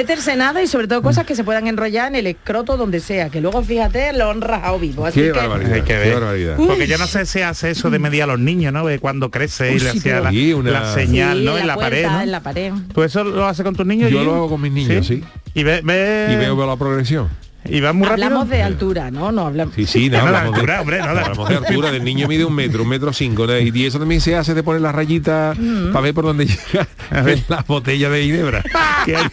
[0.09, 3.29] Meterse nada y sobre todo cosas que se puedan enrollar en el escroto donde sea,
[3.29, 5.05] que luego fíjate lo han rajado vivo.
[5.05, 6.13] Así Qué que barbaridad, Hay que qué ver.
[6.15, 6.55] barbaridad.
[6.57, 8.87] Porque yo no sé si hace eso de medir a los niños, ¿no?
[8.87, 11.59] De cuando crece y le sí, hacía la, Sí, una- la señal, Sí, ¿no?
[11.59, 12.21] En la, puerta, pared, ¿no?
[12.21, 12.73] En la pared.
[12.91, 14.09] ¿Tú eso lo haces con tus niños?
[14.09, 15.23] Yo lo hago con mis niños, sí.
[15.53, 17.29] Y ve, ve- Y veo la progresión.
[17.65, 18.25] Y va muy rápido.
[18.27, 19.31] Hablamos de altura, ¿no?
[19.31, 19.75] No hablamos.
[19.75, 21.91] Sí, sí, no, No, la hablamos de- altura, hombre, no, la hablamos de altura.
[21.91, 23.45] Del niño mide un metro, un metro cinco.
[23.47, 23.57] ¿no?
[23.59, 25.91] Y eso también se hace de poner las rayitas Mm.
[25.91, 26.87] para ver por dónde llega
[27.49, 28.63] la botella de ginebra.
[29.05, 29.25] Que hay,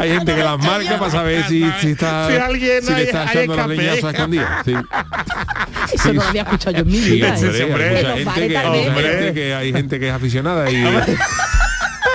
[0.00, 3.02] hay gente que las marca para saber si, si está Si alguien si le hay-
[3.04, 3.76] está hay echando la escape.
[3.76, 4.64] leñaza a escondidas.
[4.64, 4.72] Sí.
[5.94, 7.34] Eso no lo había escuchado yo en mi vida.
[7.34, 7.38] ¿eh?
[7.38, 7.88] Sí, hombre.
[7.98, 10.84] hay mucha gente que, hay gente que hay gente que es aficionada y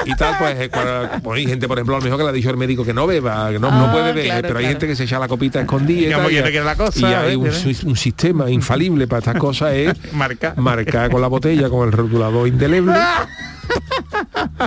[0.06, 0.70] y tal pues eh,
[1.24, 2.94] pues, hay gente por ejemplo a lo mejor que le ha dicho el médico que
[2.94, 4.74] no beba que no, no Ah, puede beber claro, pero hay claro.
[4.80, 6.76] gente que se echa la copita escondida y, Y como tal, quiere y- que la
[6.76, 10.58] cosa, y hay un sistema infalible para estas cosas es Marcar.
[10.58, 12.94] marcar con la botella con el rotulador indeleble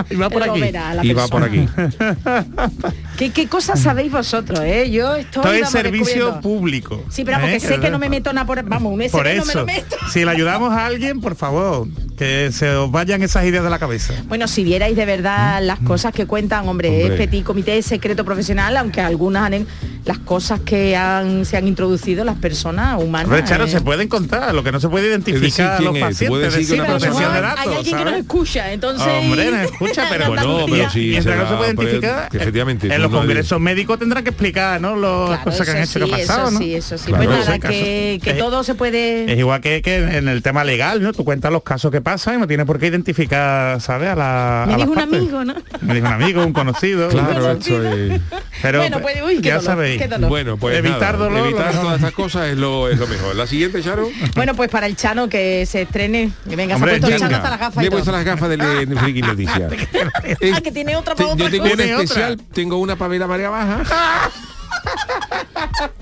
[0.09, 1.07] Y va por Pero aquí.
[1.07, 1.65] y va por aquí
[3.17, 4.91] ¿Qué, qué cosas sabéis vosotros, eh?
[4.91, 7.03] Yo estoy, Todo es servicio público.
[7.09, 7.59] Sí, pero porque ¿eh?
[7.59, 8.61] sé que no me meto nada por...
[8.63, 9.95] Vamos, un Por SD no me eso, lo meto.
[10.11, 13.79] si le ayudamos a alguien, por favor, que se os vayan esas ideas de la
[13.79, 14.13] cabeza.
[14.27, 17.13] Bueno, si vierais de verdad las cosas que cuentan, hombre, Hombre.
[17.13, 19.65] es petit comité secreto profesional, aunque algunas han,
[20.05, 23.45] las cosas que han, se han introducido las personas humanas.
[23.45, 23.69] Charo, eh.
[23.69, 26.01] se pueden contar, lo que no se puede identificar a ¿quién los es?
[26.01, 26.67] pacientes.
[26.69, 29.07] Pero protección de datos, hay alguien que nos escucha, entonces...
[29.07, 32.37] Hombre, nos escucha, pero Bueno, pero sí, Mientras no será, se puede pero, identificar, que
[32.37, 34.95] efectivamente, en los no congresos médicos tendrán que explicar, ¿no?
[34.95, 36.59] Las Claro, cosas que han eso hecho, que ha sí, pasado, eso ¿no?
[36.59, 37.05] sí, eso sí.
[37.11, 39.31] Claro, pues nada, que, que Es- todo se puede...
[39.31, 41.13] Es igual que, que en el tema legal, ¿no?
[41.13, 44.09] Tú cuentas los casos que pasan y no tienes por qué identificar, ¿sabes?
[44.09, 44.63] A la.
[44.67, 45.19] Me a dijo las un partes.
[45.19, 45.55] amigo, ¿no?
[45.81, 47.07] Me dijo un amigo, un conocido.
[47.09, 48.21] claro esto es
[48.61, 50.01] Pero bueno, pues, uy, qué ya dolor, sabéis.
[50.01, 50.29] qué dolor.
[50.29, 53.47] bueno pues Evitar nada, dolor, evitar todas estas cosas es lo, es lo mejor la
[53.47, 57.09] siguiente Charo Bueno, pues para el Chano que se estrene, que venga, se ha puesto.
[57.09, 59.66] Chano hasta las gafas y he puesto las gafas de, de Friki Noticias
[60.53, 63.49] Ah, que tiene otra para yo tengo una especial tengo una para ver la marea
[63.49, 63.83] baja.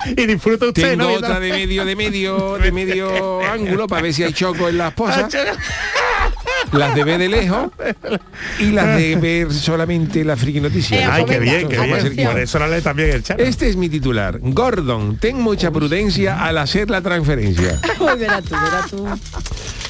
[0.06, 1.14] Y disfruta usted, tengo ¿no?
[1.14, 4.94] otra de medio de medio de medio ángulo para ver si hay choco en las
[4.94, 5.34] posas
[6.72, 7.70] las de ver de lejos
[8.60, 11.00] y las de ver solamente la friki noticia.
[11.02, 11.80] Eh, Ay, qué bien, qué
[12.10, 12.28] bien.
[12.28, 13.40] Por eso la lee también el chat.
[13.40, 14.40] Este es mi titular.
[14.42, 17.80] Gordon, ten mucha prudencia al hacer la transferencia.
[18.00, 19.06] Uy, verás tú, verás tú.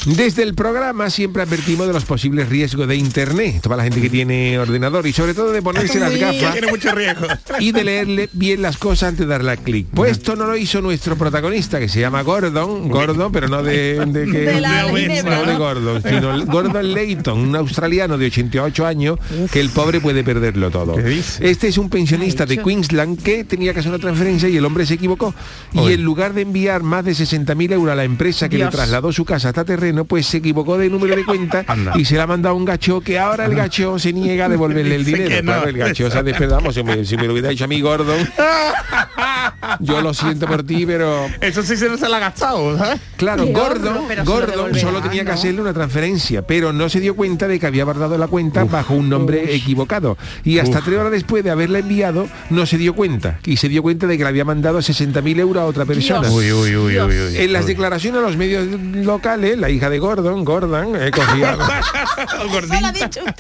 [0.05, 4.09] Desde el programa siempre advertimos de los posibles riesgos de Internet, toda la gente que
[4.11, 7.25] tiene ordenador y sobre todo de ponerse las gafas Tiene mucho riesgo.
[7.59, 9.87] y de leerle bien las cosas antes de darle a clic.
[9.95, 14.05] Pues esto no lo hizo nuestro protagonista, que se llama Gordon, Gordon, pero no de,
[14.05, 15.55] de que De la no de.
[15.55, 19.19] Gordon, sino Gordon Layton, un australiano de 88 años,
[19.51, 20.95] que el pobre puede perderlo todo.
[20.95, 21.49] ¿Qué dice?
[21.49, 22.55] Este es un pensionista de.
[22.65, 25.35] Queensland que tenía que hacer una transferencia y el hombre se equivocó.
[25.73, 28.71] Y en lugar de enviar más de 60.000 euros a la empresa que Dios.
[28.71, 31.93] le trasladó su casa hasta terreno, pues se equivocó de número de cuenta Anda.
[31.95, 34.49] y se la ha mandado a un gacho que ahora el gacho se niega a
[34.49, 35.29] devolverle el dinero.
[35.29, 35.51] que no.
[35.51, 36.71] Claro, el gacho se ha despedado.
[36.71, 38.17] Si me, si me lo hubiera dicho a mí, Gordon,
[39.79, 42.99] yo lo siento por ti, pero Eso sí se no se la ha gastado, ¿sabes?
[43.17, 47.47] Claro, lo Gordon devolverá, solo tenía que hacerle una transferencia, pero no se dio cuenta
[47.47, 50.17] de que había guardado la cuenta bajo un nombre equivocado.
[50.43, 53.39] Y hasta tres horas después de haberla enviado, no se dio cuenta.
[53.45, 56.21] Y se dio cuenta de que le había mandado 60.000 euros a otra persona.
[56.21, 56.33] Dios.
[56.33, 57.37] Uy, uy, uy, uy, uy.
[57.37, 61.57] En las declaraciones a los medios locales, la hija de Gordon, Gordon, eh, cogía...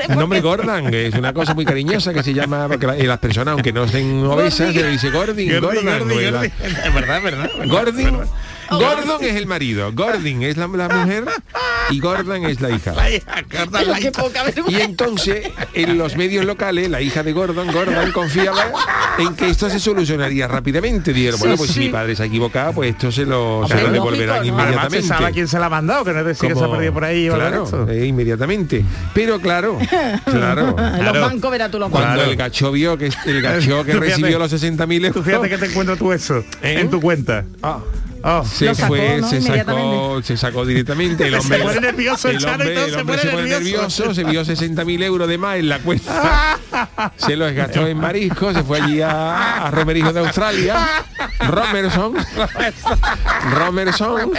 [0.15, 3.85] Nombre Gordon es una cosa muy cariñosa que se llama, y las personas, aunque no
[3.85, 5.85] estén obesas, se le dice Gordon, Gordon.
[5.85, 6.23] Gordi.
[6.25, 7.49] Es verdad, es verdad.
[7.67, 8.27] Gordon,
[8.69, 11.25] Gordon es el marido, Gordon es la, la mujer
[11.89, 12.93] y Gordon es la hija.
[14.67, 18.63] Y entonces, en los medios locales, la hija de Gordon, Gordon confiaba
[19.19, 21.13] en que esto se solucionaría rápidamente.
[21.13, 23.81] Dijeron, bueno, pues si mi padre se ha equivocado, pues esto se lo, se lo
[23.81, 24.37] lógico, devolverán.
[24.39, 25.07] Además inmediatamente.
[25.07, 26.93] sabe a quién se la ha mandado, que no es decir que se ha perdido
[26.93, 27.27] por ahí.
[27.29, 28.83] Claro, eh, inmediatamente.
[29.13, 29.77] Pero claro,
[30.25, 30.75] claro.
[30.77, 34.09] Los bancos verás tú los Cuando el gacho vio que el gacho que Tú fíjate-
[34.21, 36.79] recibió los 60.000 Tú euros fíjate que te encuentras tú eso ¿Eh?
[36.79, 37.45] en tu cuenta.
[37.63, 37.79] ah,
[38.27, 38.43] Oh.
[38.43, 39.29] se sacó, fue, ¿no?
[39.29, 41.27] se sacó, se sacó directamente.
[41.27, 43.21] El Se hombre, pone nervioso el el Chano y hombre, todo el se hombre pone
[43.21, 44.03] se pone nervioso.
[44.03, 46.57] nervioso, se vio 60.000 euros de más en la cuenta.
[47.17, 50.87] se los gastó en marisco, se fue allí a, a Romerijo de Australia.
[51.39, 52.15] Romerson.
[53.51, 54.31] Romerson.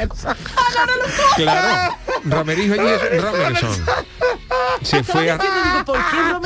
[1.37, 1.97] Claro.
[2.25, 3.85] Romerijo allí es Romerson.
[4.83, 5.39] Se fue a,
[5.85, 5.99] ¿por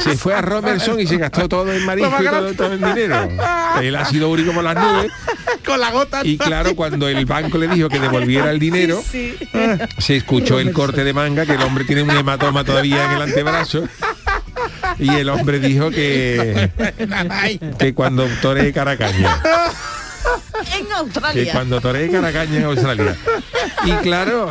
[0.02, 3.28] se fue a Romerson y se gastó todo en marisco y todo, todo en dinero.
[3.80, 5.10] Él ha sido único como las nubes.
[5.64, 6.20] Con la gota.
[6.24, 9.36] Y claro, cuando el banco le dijo que devolviera el dinero, Sí.
[9.98, 13.22] se escuchó el corte de manga, que el hombre tiene un hematoma todavía en el
[13.22, 13.84] antebrazo.
[14.98, 16.70] Y el hombre dijo que,
[17.78, 19.40] que cuando toree Caracaña,
[20.78, 21.52] En que Australia.
[21.52, 23.16] cuando toree Caracaña en Australia.
[23.84, 24.48] Y claro,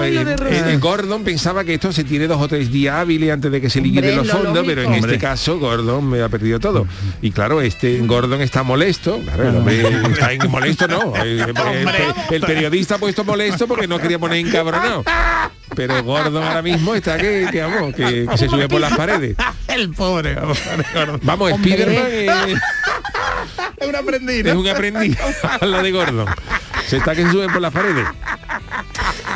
[0.79, 3.81] Gordon pensaba que esto se tiene dos o tres días hábiles antes de que se
[3.81, 6.87] liquiden Hombre, los lo fondos, pero en este caso Gordon me ha perdido todo.
[7.21, 11.49] Y claro, este Gordon está molesto, claro, el hombre está en- molesto no, el, el-
[11.49, 15.03] el- el periodista ha puesto molesto porque no quería poner encabronado.
[15.75, 19.35] Pero Gordon ahora mismo está que, que, vamos, que, que se sube por las paredes.
[19.67, 20.33] El pobre.
[20.33, 20.57] vamos,
[20.93, 21.19] Gordon.
[21.23, 21.71] Vamos, Hombre.
[21.73, 22.27] Spiderman eh,
[23.79, 24.45] Es un aprendiz.
[24.45, 24.59] es ¿no?
[24.59, 25.17] un aprendiz
[25.61, 26.27] a la de Gordon.
[26.87, 28.05] Se está que se sube por las paredes.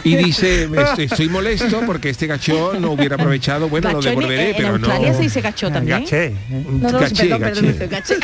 [0.06, 4.49] Y dice, "Estoy- estoy molesto porque este cachón no hubiera aprovechado, bueno, lo en- devolveré,
[4.49, 4.88] en, pero no.
[4.88, 6.01] Australia se dice gacho también.
[6.01, 6.34] Gaché.
[6.49, 7.62] No, no, Gaché, perdón, gaché.
[7.73, 8.15] perdón, gaché.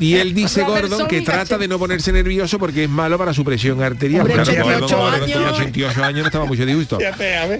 [0.00, 1.58] Y él dice Robertson Gordon que y trata gaché.
[1.58, 4.22] de no ponerse nervioso porque es malo para su presión arterial.
[4.22, 5.52] Hombre, Claro, 88 Gordon, Gordon tenía años.
[5.58, 6.98] 88 años, no estaba mucho disgusto.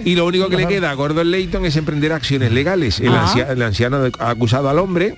[0.03, 3.01] Y lo único que le queda a Gordon Layton es emprender acciones legales.
[3.07, 3.33] Ah.
[3.49, 5.15] el anciano ha acusado al hombre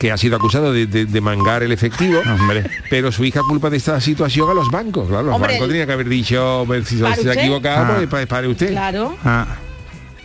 [0.00, 2.64] que ha sido acusado de, de- de mangar el efectivo, Hombre.
[2.88, 5.06] pero su hija culpa de esta situación a los bancos.
[5.08, 7.32] Claro, los Hombre, bancos tenían que haber dicho, "Pues, si se ¿Para ha usted?
[7.38, 7.94] equivocado, Ah.
[7.96, 8.70] pues pa- pare usted.
[8.70, 9.14] Claro.
[9.24, 9.46] Ah.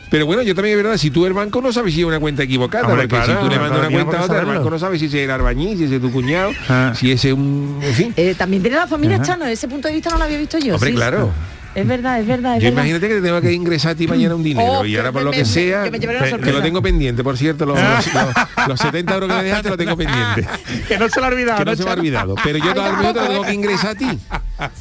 [0.09, 2.19] Pero bueno, yo también es verdad, si tú el banco no sabes si es una
[2.19, 4.69] cuenta equivocada, Hombre, porque claro, si tú le mandas una cuenta a otra, el banco
[4.69, 6.93] no sabe si es el arbañí, si es tu cuñado, Ah.
[6.95, 7.79] si ese un...
[7.81, 8.13] En fin.
[8.15, 10.75] Eh, también tiene la familia Chano, ese punto de vista no lo había visto yo.
[10.75, 10.95] Hombre, sí.
[10.95, 11.31] claro.
[11.75, 12.83] Es verdad, es verdad, es Yo verdad.
[12.85, 15.23] imagínate que te tengo que ingresar a ti mañana un dinero Oh, y ahora por
[15.23, 19.13] lo que me- sea, que lo tengo pendiente, por cierto, los, los- los- los 70
[19.13, 20.47] euros que me dejaste lo tengo pendiente.
[20.88, 21.57] Que no se lo ha olvidado.
[21.59, 22.35] Que no se me ha olvidado.
[22.43, 24.07] Pero yo todavía te lo tengo que ingresar a ti.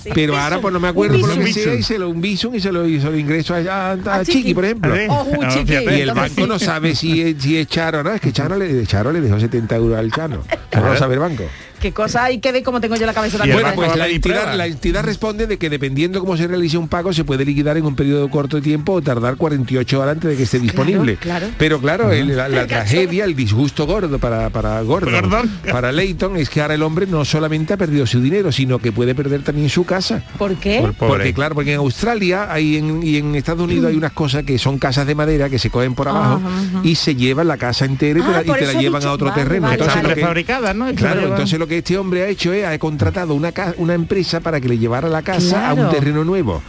[0.00, 2.20] Sí, Pero ahora pues no me acuerdo por lo que sea y se lo un
[2.20, 4.54] visum y se lo, y se lo ingreso a, a- a A Chiqui, Chiqui.
[4.54, 4.92] por ejemplo.
[4.92, 5.08] A ver.
[5.10, 5.66] Oh, No, chiqui.
[5.66, 5.98] fíjate.
[5.98, 8.86] Y el banco no sabe si es, si es Charo no, es que Charo le,
[8.86, 10.44] Charo le dejó 70 euros al Chano.
[10.74, 11.44] No lo sabe el banco.
[11.84, 13.60] Qué cosa hay que ver cómo tengo yo la cabeza también.
[13.60, 14.56] Bueno, pues la entidad, pruebas.
[14.56, 17.84] la entidad responde de que dependiendo cómo se realice un pago se puede liquidar en
[17.84, 21.16] un periodo corto de tiempo o tardar 48 horas antes de que esté disponible.
[21.16, 21.48] claro.
[21.58, 25.30] Pero claro, el- la, la tragedia, el disgusto gordo para, para Gordon,
[25.70, 28.90] para Leighton, es que ahora el hombre no solamente ha perdido su dinero, sino que
[28.90, 30.22] puede perder también su casa.
[30.38, 30.78] ¿Por qué?
[30.80, 30.94] Por-.
[30.94, 34.58] Porque claro, porque en Australia hay en- y en Estados Unidos hay unas cosas que
[34.58, 36.80] son casas de madera que se cogen por abajo Ajá, ajá.
[36.82, 39.12] y se llevan la casa entera y te Ah, la, y te llevan dicho- a
[39.12, 39.62] otro vale, terreno.
[39.64, 40.08] vale, Entonces, vale.
[40.08, 40.94] lo que- prefabricadas, ¿no?
[40.94, 44.60] Claro, entonces lo que este hombre ha hecho es ha contratado una, una empresa para
[44.60, 46.62] que le llevara la casa a un terreno nuevo.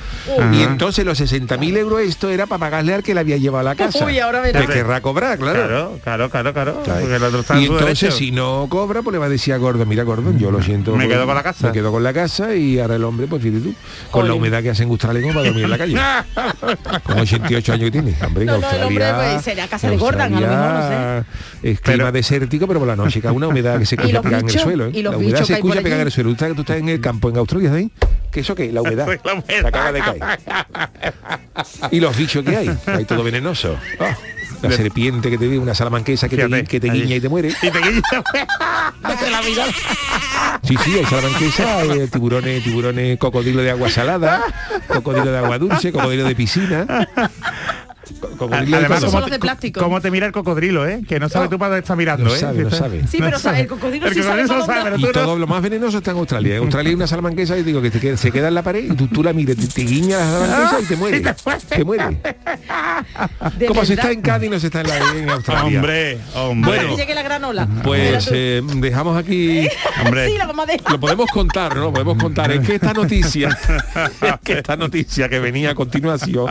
[0.54, 3.76] Y entonces los 60.000 euros esto era para pagarle al que le había llevado la
[3.76, 4.06] casa.
[4.06, 4.68] Uy, ahora que verás.
[4.68, 5.60] querrá cobrar, claro.
[5.66, 6.82] Claro, claro, claro, claro.
[6.84, 7.00] Claro.
[7.02, 8.18] Porque el otro está en Y entonces derecho.
[8.18, 10.96] si no cobra, pues le va a decir a Gordon, mira Gordon, yo lo siento.
[10.96, 11.68] Me quedo con la casa.
[11.68, 13.74] Me quedo con la casa y ahora el hombre, pues fíjate tú,
[14.12, 15.96] con la humedad que hace en Australia como para dormir en la calle.
[17.04, 18.16] con 88 años que tiene.
[18.26, 21.26] Hombre, No, el hombre, pues, será casa de Gordon, a lo mejor, no Australia
[21.64, 24.14] Es clima Pero- desértico, pero por la noche cae una humedad que se ¿Y escucha
[24.14, 24.86] los pegada en el suelo.
[24.88, 24.92] ¿eh?
[24.96, 26.36] ¿Y los la humedad bichos se hay escucha pegada en el suelo.
[26.36, 27.88] Tú estás en el campo en Australia, ¿sabes?
[28.32, 28.72] ¿Qué eso qué?
[28.72, 29.08] La humedad.
[29.24, 29.46] La humedad.
[29.62, 30.22] Se acaba de caer.
[31.92, 33.78] Y los bichos que hay, hay todo venenoso.
[34.00, 34.16] Ah,
[34.62, 37.02] la serpiente que te ve, una salamanquesa que te, Fíjate, gui- que te ahí.
[37.02, 37.50] guiña y te muere.
[37.50, 38.02] Y te guiña.
[39.32, 39.72] La mirada.
[40.64, 44.44] Sí, sí, hay salamanquesa, eh, tiburones, tiburones, cocodrilo de agua salada,
[44.88, 47.08] cocodrilo de agua dulce, cocodrilo de piscina.
[48.36, 49.10] Co- Cocodrilo de Además, todo.
[49.12, 49.80] Son ¿cómo los de te, plástico.
[49.82, 51.02] cómo te mira el cocodrilo, eh?
[51.08, 52.38] Que no sabe tú para dónde está mirando, No ¿eh?
[52.40, 53.02] sabe, no sabe.
[53.08, 55.12] Sí, pero sabe, el cocodrilo sí sabe cocodrilo para dónde pero Y no.
[55.12, 56.56] todo lo más venenoso está en Australia.
[56.58, 58.84] En Australia hay una salamanquesa y digo que te queda- se queda en la pared
[58.92, 61.22] y tú, tú la mires, te, te guiña la salamanquesa y te muere.
[61.70, 62.06] Te muere.
[63.68, 64.06] Como se verdad.
[64.06, 65.80] está en Cádiz no se está en, la, en Australia.
[65.80, 66.72] Hombre, hombre.
[66.72, 67.68] Que Bueno, llegue la granola.
[67.84, 69.68] Pues eh, dejamos aquí
[70.04, 70.30] hombre.
[70.30, 70.92] Sí, la vamos a dejar.
[70.92, 71.84] Lo podemos contar, ¿no?
[71.84, 72.52] Lo podemos contar.
[72.52, 76.48] Es que esta noticia, es que esta noticia que venía a continuación,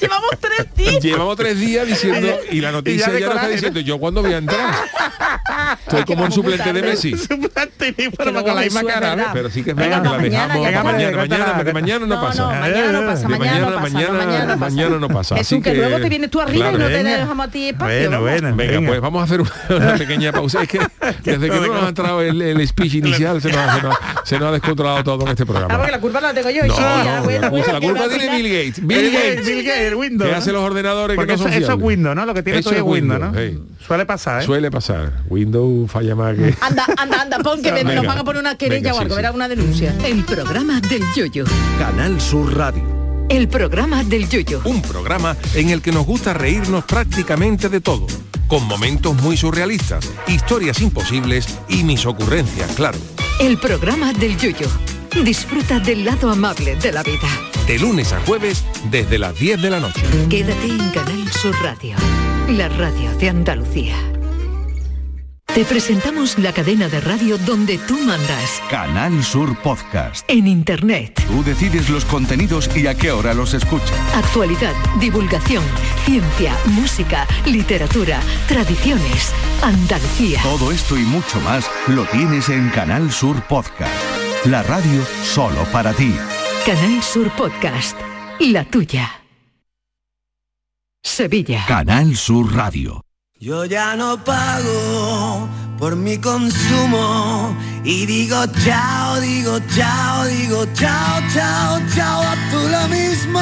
[0.00, 1.02] Llevamos tres días.
[1.02, 4.22] llevamos llevamos tres días diciendo y la noticia Y ya ya, está diciendo yo cuándo
[4.22, 4.74] voy a entrar
[5.86, 6.82] estoy como un suplente de.
[6.82, 9.30] Messi Suplente con la misma cara.
[9.32, 12.46] pero sí que es Venga, verdad que la mañana dejamos mañana mañana mañana no pasa
[12.46, 15.36] mañana no pasa, mañana no pasa, no, mañana, no pasa.
[15.36, 18.10] Jesús, que luego te vienes tú arriba y no te dejamos a ti espacio.
[18.10, 18.40] Bueno, vamos.
[18.40, 18.56] bueno.
[18.56, 20.62] Venga, pues vamos a hacer una, pequeña pausa.
[20.62, 20.78] Es que
[21.24, 24.38] desde que no nos ha entrado el, speech inicial se nos, ha- se, nos, se
[24.38, 25.90] nos ha descontrolado todo en este Ah, porque programa.
[25.90, 26.62] la culpa no la tengo yo.
[26.66, 28.86] La, culpa tiene Bill Gates.
[28.86, 30.30] Bill Gates, Bill Gates, el Windows.
[30.30, 31.82] que hace los ordenadores Porque que no eso, son eso es.
[31.82, 32.26] Windows, ¿no?
[32.26, 33.32] Lo que tiene Eso todo es Windows, ¿no?
[33.86, 34.44] Suele pasar, ¿eh?
[34.46, 35.12] Suele pasar.
[35.28, 36.54] Windows falla más que...
[36.60, 37.94] Anda, anda, anda, pon que me- Venga.
[37.96, 39.16] nos van a poner una querella Venga, o sí, algo, sí.
[39.16, 39.94] verá una denuncia.
[40.04, 41.44] El programa del yoyo.
[41.78, 42.82] Canal Sur Radio.
[43.28, 44.60] El programa del yoyo.
[44.64, 48.06] Un programa en el que nos gusta reírnos prácticamente de todo,
[48.46, 52.98] con momentos muy surrealistas, historias imposibles y mis ocurrencias, claro.
[53.40, 54.68] El programa del yoyo.
[55.24, 57.28] Disfruta del lado amable de la vida.
[57.66, 60.02] De lunes a jueves desde las 10 de la noche.
[60.28, 61.96] Quédate en Canal Sur Radio,
[62.48, 63.96] la radio de Andalucía.
[65.54, 68.60] Te presentamos la cadena de radio donde tú mandas.
[68.68, 70.22] Canal Sur Podcast.
[70.28, 71.24] En Internet.
[71.26, 73.92] Tú decides los contenidos y a qué hora los escuchas.
[74.14, 75.64] Actualidad, divulgación,
[76.04, 80.42] ciencia, música, literatura, tradiciones, Andalucía.
[80.42, 84.25] Todo esto y mucho más lo tienes en Canal Sur Podcast.
[84.46, 86.14] La radio solo para ti.
[86.64, 87.96] Canal Sur Podcast,
[88.38, 89.10] la tuya.
[91.02, 91.64] Sevilla.
[91.66, 93.00] Canal Sur Radio.
[93.40, 95.48] Yo ya no pago
[95.80, 102.86] por mi consumo y digo chao, digo chao, digo chao, chao, chao, a tú lo
[102.86, 103.40] mismo.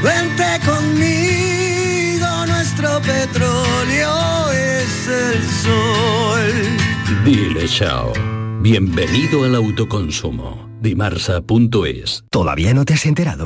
[0.00, 7.24] Vente conmigo, nuestro petróleo es el sol.
[7.24, 8.37] Dile chao.
[8.60, 10.68] Bienvenido al autoconsumo.
[10.80, 12.24] Dimarsa.es.
[12.28, 13.44] ¿Todavía no te has enterado?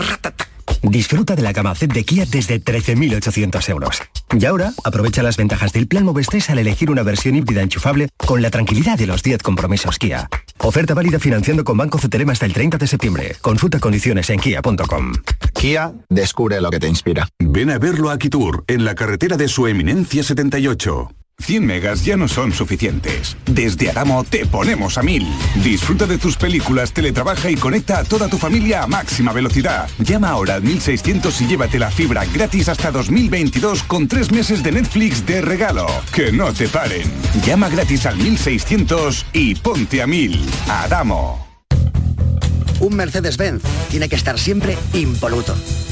[0.82, 4.00] Disfruta de la gama Z de Kia desde 13.800 euros.
[4.38, 8.40] Y ahora, aprovecha las ventajas del plan Moves al elegir una versión híbrida enchufable con
[8.40, 10.30] la tranquilidad de los 10 compromisos Kia.
[10.58, 13.36] Oferta válida financiando con Banco CTLM hasta el 30 de septiembre.
[13.42, 15.12] Consulta condiciones en kia.com.
[15.52, 17.28] Kia, descubre lo que te inspira.
[17.38, 21.10] Ven a verlo a Kitur, en la carretera de su eminencia 78.
[21.38, 23.36] 100 megas ya no son suficientes.
[23.46, 25.26] Desde Adamo te ponemos a 1000.
[25.62, 29.88] Disfruta de tus películas, teletrabaja y conecta a toda tu familia a máxima velocidad.
[29.98, 34.72] Llama ahora al 1600 y llévate la fibra gratis hasta 2022 con tres meses de
[34.72, 35.86] Netflix de regalo.
[36.14, 37.10] Que no te paren.
[37.44, 40.40] Llama gratis al 1600 y ponte a 1000.
[40.68, 41.46] Adamo.
[42.80, 45.54] Un Mercedes-Benz tiene que estar siempre impoluto.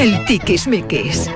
[0.00, 1.28] El tiquismiquis.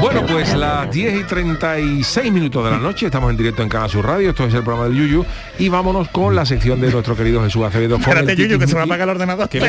[0.00, 3.88] Bueno, pues las 10 y 36 minutos de la noche, estamos en directo en Canal
[3.90, 5.24] Sur Radio, esto es el programa del Yuyu,
[5.58, 7.96] y vámonos con la sección de nuestro querido Jesús Acevedo.
[7.96, 9.48] Espérate, Yuyu, que se me apaga el ordenador.
[9.48, 9.68] Que me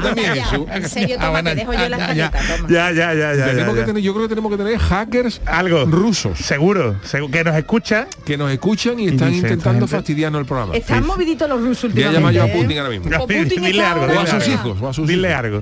[0.00, 0.66] también, Jesús.
[0.72, 2.30] En serio, toma, Ah, bueno, que dejo yo la ya.
[2.68, 3.44] Ya, ya, ya, ya.
[3.46, 7.30] Tenemos ya, que tener, yo creo que tenemos que tener hackers algo rusos seguro, segu-
[7.30, 10.74] que nos escucha que nos escuchan y están dice, intentando fastidiarnos el programa.
[10.76, 12.18] Están moviditos los rusos Voy a últimamente.
[12.18, 12.62] llamar yo a ¿eh?
[12.62, 13.16] Putin ahora mismo.
[13.18, 14.54] O Putin dile está algo, ahora- O a sus algo.
[14.54, 15.44] hijos, o a sus Dile hijos.
[15.44, 15.60] algo.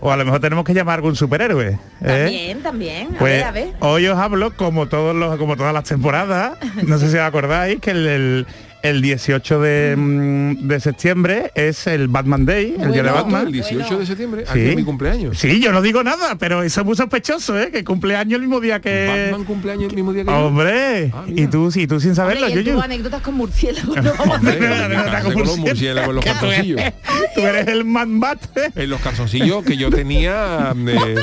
[0.00, 1.68] O a lo mejor tenemos que llamar a algún superhéroe.
[1.70, 1.78] ¿eh?
[2.06, 3.06] También, también.
[3.14, 3.68] A Pues ver, a ver.
[3.80, 6.52] hoy os hablo como todos los, como todas las temporadas.
[6.86, 8.46] No sé si os acordáis que el, el-
[8.84, 13.46] el 18 de, mm, de septiembre es el Batman Day, el día de Batman.
[13.46, 14.50] El 18 de septiembre, Sí.
[14.50, 15.38] aquí es mi cumpleaños.
[15.38, 17.70] Sí, yo no digo nada, pero eso es muy sospechoso, ¿eh?
[17.70, 19.28] Que cumpleaños el mismo día que.
[19.30, 20.36] Batman cumpleaños el mismo día que yo.
[20.36, 23.96] Hombre, Ah, y tú, sí, tú sin saberlo, Hombre, y tus anécdotas con murciélagos.
[23.96, 26.80] no vamos a con murciélagos en los Que tú eres- calzoncillos.
[27.34, 28.38] Tú eres el man bat.
[28.76, 31.16] En los calzoncillos que yo tenía eh,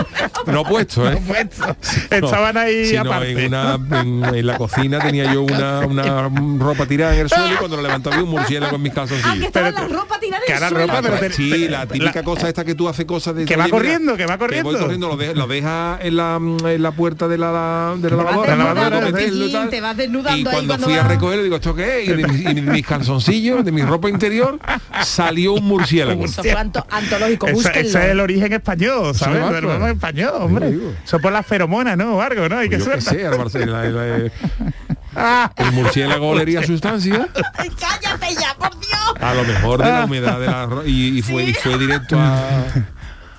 [0.48, 1.22] no puesto, ¿eh?
[1.28, 1.78] Puesto.
[2.10, 3.32] Estaban ahí sino aparte.
[3.46, 7.51] En, una, en, en la cocina tenía yo una, una ropa tirada en el suelo
[7.54, 9.46] y cuando lo levantaba había un murciélago en mis Ah, que calzoncillos.
[9.48, 10.88] estaba la ropa tirada en que el la suelo.
[10.88, 13.56] ropa, pero te- sí, la típica la- cosa esta que tú haces cosas de Que
[13.56, 14.80] va corriendo, que va Que voy corriendo.
[14.80, 18.16] corriendo, lo, de- lo deja en la, en la puerta de la, de la Te
[18.16, 18.58] vas lavadora.
[19.12, 19.70] tal.
[19.70, 22.10] te vas desnudando Y ahí cuando cuando fui a recogerlo digo, ¿esto qué es?
[22.10, 24.60] Y de, mis- y de mis calzoncillos, de mi ropa interior,
[25.04, 26.26] salió un murciélago.
[26.26, 27.88] Eso fue anto- antológico, búsquenlo.
[27.90, 29.44] eso es el origen español, ¿sabes?
[29.50, 30.78] Pero español, hombre.
[31.04, 32.16] Eso por la feromona, ¿no?
[32.18, 32.64] O algo, ¿no?
[32.64, 32.86] Y que Yo
[35.16, 37.28] Ah, el murciélago olería sustancia.
[37.34, 39.14] Cállate ya, por Dios.
[39.20, 42.66] A lo mejor de la humedad de la y fue y fue directo a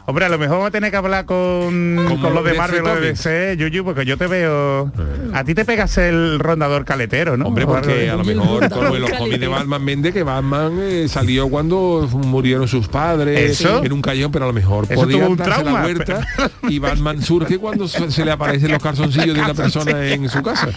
[0.05, 3.23] Hombre, a lo mejor vamos a tener que hablar con, con los de Marvel, Comics.
[3.23, 4.91] DC, Yuyu, porque yo te veo...
[5.33, 7.47] A ti te pegas el rondador caletero, ¿no?
[7.47, 10.79] Hombre, O porque a lo mejor como en los cómics de Batman vende que Batman
[10.81, 13.85] eh, salió cuando murieron sus padres ¿Eso?
[13.85, 16.27] en un callejón, pero a lo mejor Eso podía un darse la trauma, huerta
[16.69, 20.43] y Batman surge cuando se se le aparecen los calzoncillos de una persona en su
[20.43, 20.69] casa.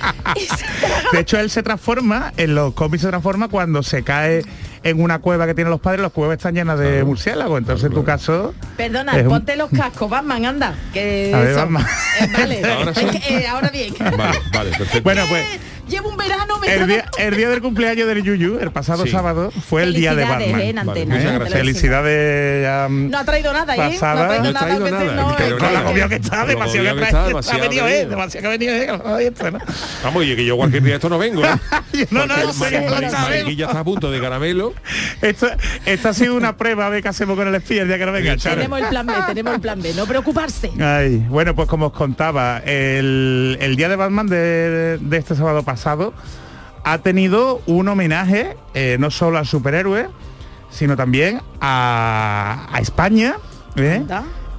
[1.12, 4.44] De hecho, él se transforma, en los cómics se transforma cuando se cae
[4.86, 7.58] en una cueva que tienen los padres, las cuevas están llenas de murciélagos.
[7.58, 8.54] Entonces, en tu caso...
[8.78, 10.76] Perdona, un- ponte los cascos, Batman, anda.
[10.94, 11.60] Que A ver, eso.
[11.62, 11.86] Batman.
[12.22, 12.92] Eh, vale, Ahora
[13.30, 13.96] eh, ahora bien.
[14.00, 15.02] Vale, vale, perfecto.
[15.02, 15.44] Bueno, pues
[15.88, 19.12] Llevo un verano, me el día, el día del cumpleaños del Yuyu, el pasado Sí.
[19.12, 20.62] sábado, fue el día de Felicidades, Batman.
[20.62, 21.50] eh, en antena, Vale, eh.
[21.52, 22.90] Felicidades.
[22.90, 23.78] mm, No ha traído nada, ¿eh?
[23.78, 24.28] No ha Pasada.
[24.28, 26.46] traído No he nada, traído a veces nada, no, pero eh, con obvio que está,
[26.46, 28.02] demasiado que que está, ha demasiado venido venido.
[28.04, 29.60] él, demasiado que ha venido esto, ¿no?
[30.04, 31.46] Vamos, oye, que yo cualquier día esto no vengo.
[31.46, 31.50] ¿eh?
[32.10, 34.74] No, no, Mari- ya está a punto de caramelo.
[35.22, 35.48] Esto,
[35.86, 38.06] esto ha sido una prueba a ver qué hacemos con el espía el día que
[38.08, 38.36] no venga.
[38.38, 40.72] Tenemos el plan B, tenemos el plan B, no preocuparse.
[40.82, 45.62] Ay, bueno, pues como os contaba, el, el día de Batman de, de este sábado
[45.62, 45.75] pasado
[46.84, 50.08] ha tenido un homenaje eh, no solo al superhéroe,
[50.70, 53.36] sino también a, a España
[53.76, 54.04] ¿eh?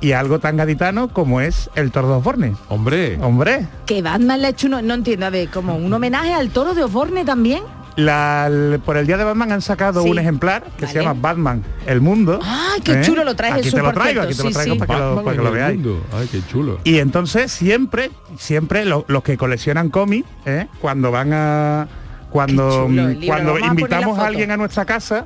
[0.00, 2.56] y a algo tan gaditano como es el Toro de Osborne.
[2.68, 3.18] Hombre.
[3.22, 3.66] Hombre.
[3.86, 6.74] Que Batman le ha hecho, uno- no entiendo, a ver, como un homenaje al toro
[6.74, 7.62] de Osborne también.
[7.96, 10.10] La- el- por el día de Batman han sacado Sí.
[10.10, 12.38] un ejemplar que se llama Batman el mundo.
[12.42, 14.78] Ay, qué chulo lo traes, Aquí te lo traigo, aquí te lo traigo sí.
[14.80, 15.78] para que lo, para que veáis.
[15.80, 16.04] mundo.
[16.12, 16.78] Ay, qué chulo.
[16.84, 20.66] Y entonces siempre, siempre lo- los que coleccionan cómics, ¿eh?
[20.80, 21.88] cuando van a
[22.30, 25.24] cuando, chulo libro, cuando a invitamos a alguien a nuestra casa,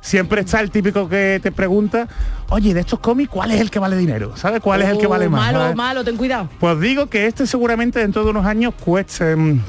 [0.00, 2.08] siempre está el típico que te pregunta,
[2.48, 4.34] oye, de estos cómics, ¿cuál es el que vale dinero?
[4.38, 5.40] ¿Sabes cuál es el que Oh, vale más?
[5.42, 5.76] Malo, ¿Sabes?
[5.76, 6.48] malo, ten cuidado.
[6.60, 9.60] Pues digo que este seguramente dentro de unos años cueste, mm,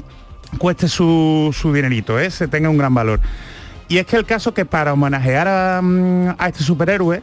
[0.56, 2.30] cueste su, su dinerito, ¿eh?
[2.30, 3.20] se tenga un gran valor.
[3.88, 7.22] Y es que el caso que para homenajear a, mm, a este superhéroe,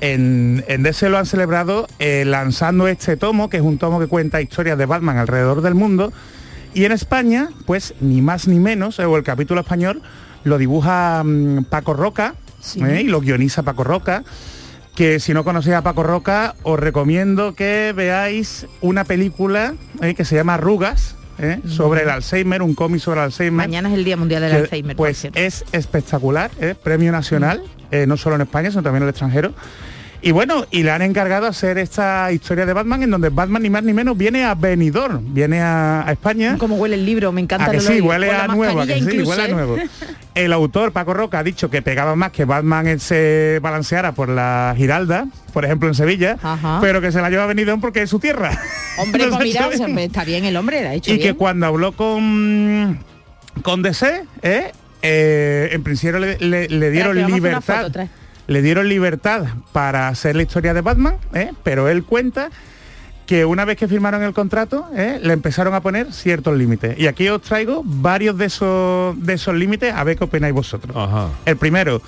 [0.00, 4.06] en, en DC lo han celebrado eh, lanzando este tomo, que es un tomo que
[4.06, 6.12] cuenta historias de Batman alrededor del mundo.
[6.74, 10.02] Y en España, pues ni más ni menos, eh, o el capítulo español,
[10.44, 12.34] lo dibuja mm, Paco Roca
[12.76, 13.02] ¿eh?
[13.02, 14.24] y lo guioniza Paco Roca
[14.94, 20.34] que si no conocéis a Paco Roca, os recomiendo que veáis una película que se
[20.34, 23.66] llama Arrugas, eh, sobre el Alzheimer, un cómic sobre el Alzheimer.
[23.66, 24.96] Mañana es el Día Mundial del que, Alzheimer.
[24.96, 29.10] Pues es espectacular, eh, premio nacional, eh, no solo en España, sino también en el
[29.10, 29.52] extranjero.
[30.20, 33.70] Y bueno, y le han encargado hacer esta historia de Batman en donde Batman ni
[33.70, 36.56] más ni menos viene a Benidorm, viene a, a España.
[36.58, 39.20] Cómo huele el libro, me encanta A que sí, huele a nuevo, a que sí,
[39.22, 39.52] huele a ¿eh?
[39.52, 39.76] nuevo.
[40.34, 44.72] El autor, Paco Roca, ha dicho que pegaba más que Batman se balanceara por la
[44.76, 46.78] Giralda, por ejemplo en Sevilla, Ajá.
[46.80, 48.50] pero que se la lleva a Benidorm porque es su tierra.
[48.98, 51.28] Hombre, pues mira, yo- se- está bien el hombre, la ha hecho y bien.
[51.28, 52.98] que cuando habló con
[53.62, 54.72] con DC, ¿eh?
[55.02, 57.90] Eh, en principio le, le- le dieron libertad.
[58.48, 61.52] Le dieron libertad para hacer la historia de Batman, ¿eh?
[61.62, 62.50] pero él cuenta
[63.26, 65.20] que una vez que firmaron el contrato, ¿eh?
[65.22, 66.98] le empezaron a poner ciertos límites.
[66.98, 70.96] Y aquí os traigo varios de esos, de esos límites, a ver qué opináis vosotros.
[71.44, 72.00] El primero,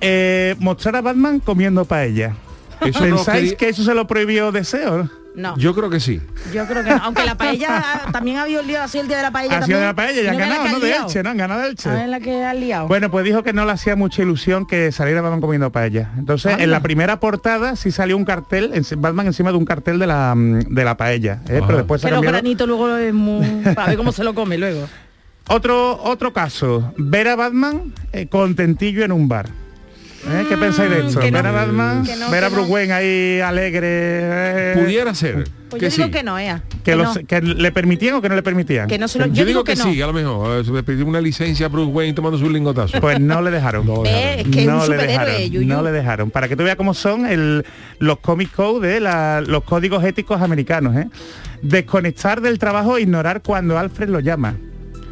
[0.00, 2.34] eh, mostrar a Batman comiendo paella.
[2.80, 5.10] Eso no ¿Pensáis quería- que eso se lo prohibió Deseo?
[5.36, 5.56] No.
[5.58, 6.20] Yo creo que sí.
[6.52, 6.96] Yo creo que no.
[7.02, 9.58] Aunque la paella ah, también ha habido el día, sido el día de la paella.
[9.58, 9.80] Ha sido también.
[9.80, 10.80] de la paella, ya han ¿No es la ganado, que ¿no?
[10.80, 10.96] De?
[11.04, 11.30] Elche, ¿no?
[11.30, 11.90] Han ganado de Elche.
[11.90, 12.88] Ah, la que has liado.
[12.88, 16.10] Bueno, pues dijo que no le hacía mucha ilusión que saliera Batman comiendo paella.
[16.18, 16.64] Entonces, Anda.
[16.64, 20.06] en la primera portada sí salió un cartel, en- Batman encima de un cartel de
[20.06, 21.40] la, mm, de la paella.
[21.48, 21.60] ¿eh?
[21.66, 22.40] Pero después se Pero cambiaron.
[22.40, 23.44] granito luego es muy...
[23.74, 24.88] Para ver cómo se lo come luego.
[25.48, 29.48] Otro, otro caso, ver a Batman eh, contentillo en un bar.
[30.28, 30.44] ¿Eh?
[30.48, 31.20] ¿Qué pensáis de esto?
[31.20, 31.38] Que no.
[31.38, 32.74] ver a Batman, Que no, ver a Bruce no.
[32.74, 33.86] Wayne ahí alegre.
[33.90, 35.44] eh, Pudiera ser.
[35.68, 36.10] Pues que yo digo sí.
[36.12, 36.62] que no, Ea.
[36.68, 37.26] que, Que, los- no.
[37.26, 38.88] que le permitían o que no le permitían.
[38.88, 39.84] Que no se lo- Yo, yo digo digo que, que no.
[39.92, 40.60] sí, a lo mejor.
[40.60, 43.00] eh, Se le pidió una licencia a Bruce Wayne tomando su lingotazo.
[43.00, 43.86] Pues no le dejaron.
[43.86, 44.38] No Ve, dejaron.
[44.40, 45.66] es que es un no le dejaron, Yuyu.
[45.68, 46.30] no le dejaron.
[46.30, 47.64] Para que tú veas cómo son el,
[47.98, 49.00] los comic code, ¿eh?
[49.00, 50.96] La- los códigos éticos americanos.
[50.96, 51.08] ¿eh?
[51.62, 54.54] Desconectar del trabajo e ignorar cuando Alfred lo llama.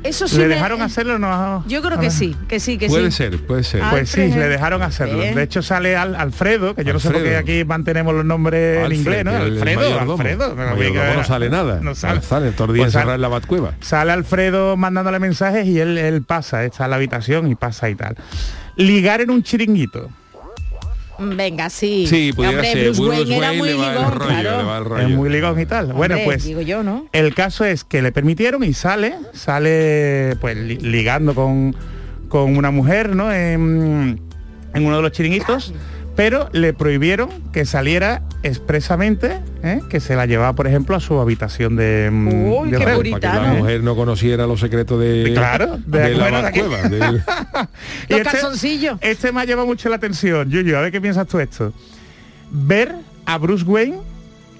[0.04, 1.64] Eso sí ¿Le me- dejaron hacerlo o no?
[1.66, 3.16] Yo creo que sí, que sí, que puede sí.
[3.16, 3.82] ser, puede ser.
[3.90, 5.22] Pues sí, le dejaron hacerlo.
[5.22, 5.34] ¿eh?
[5.34, 8.84] De hecho sale Al- Alfredo, que yo no sé por qué aquí mantenemos los nombres
[8.86, 9.32] en inglés, ¿no?
[9.36, 10.00] el- el Alfredo.
[10.00, 10.54] Alfredo.
[11.16, 11.80] No sale nada.
[11.80, 12.20] No sale.
[12.22, 13.72] Sale todo el día Pues en la batcueva.
[13.80, 17.94] Sale Alfredo mandándole mensajes y él, él pasa, está en la habitación y pasa y
[17.94, 18.16] tal.
[18.76, 20.10] Ligar en un chiringuito.
[21.18, 22.06] Venga, sí.
[22.08, 22.84] Sí, pudiera Hombre, ser.
[22.92, 24.98] Bruce Wayne era muy ligón, rollo, claro.
[24.98, 25.92] Es muy ligón y tal.
[25.92, 27.06] bueno, pues digo yo, ¿no?
[27.12, 31.74] el caso es que le permitieron y sale, sale pues li- ligando con,
[32.28, 33.32] con una mujer, ¿no?
[33.32, 34.20] En,
[34.74, 35.72] en uno de los chiringuitos,
[36.16, 39.80] pero le prohibieron que saliera expresamente, ¿eh?
[39.90, 43.10] que se la llevaba, por ejemplo, a su habitación de, mm, Uy, de qué hotel.
[43.12, 46.82] Para que la mujer no conociera los secretos de, Claro, de de, la batcueva.
[46.82, 47.22] del-
[48.08, 48.98] Y Los este- calzoncillos.
[49.00, 51.72] Este me ha llevado mucho la atención, Yuyu, a ver qué piensas tú esto.
[52.50, 52.94] Ver
[53.26, 53.98] a Bruce Wayne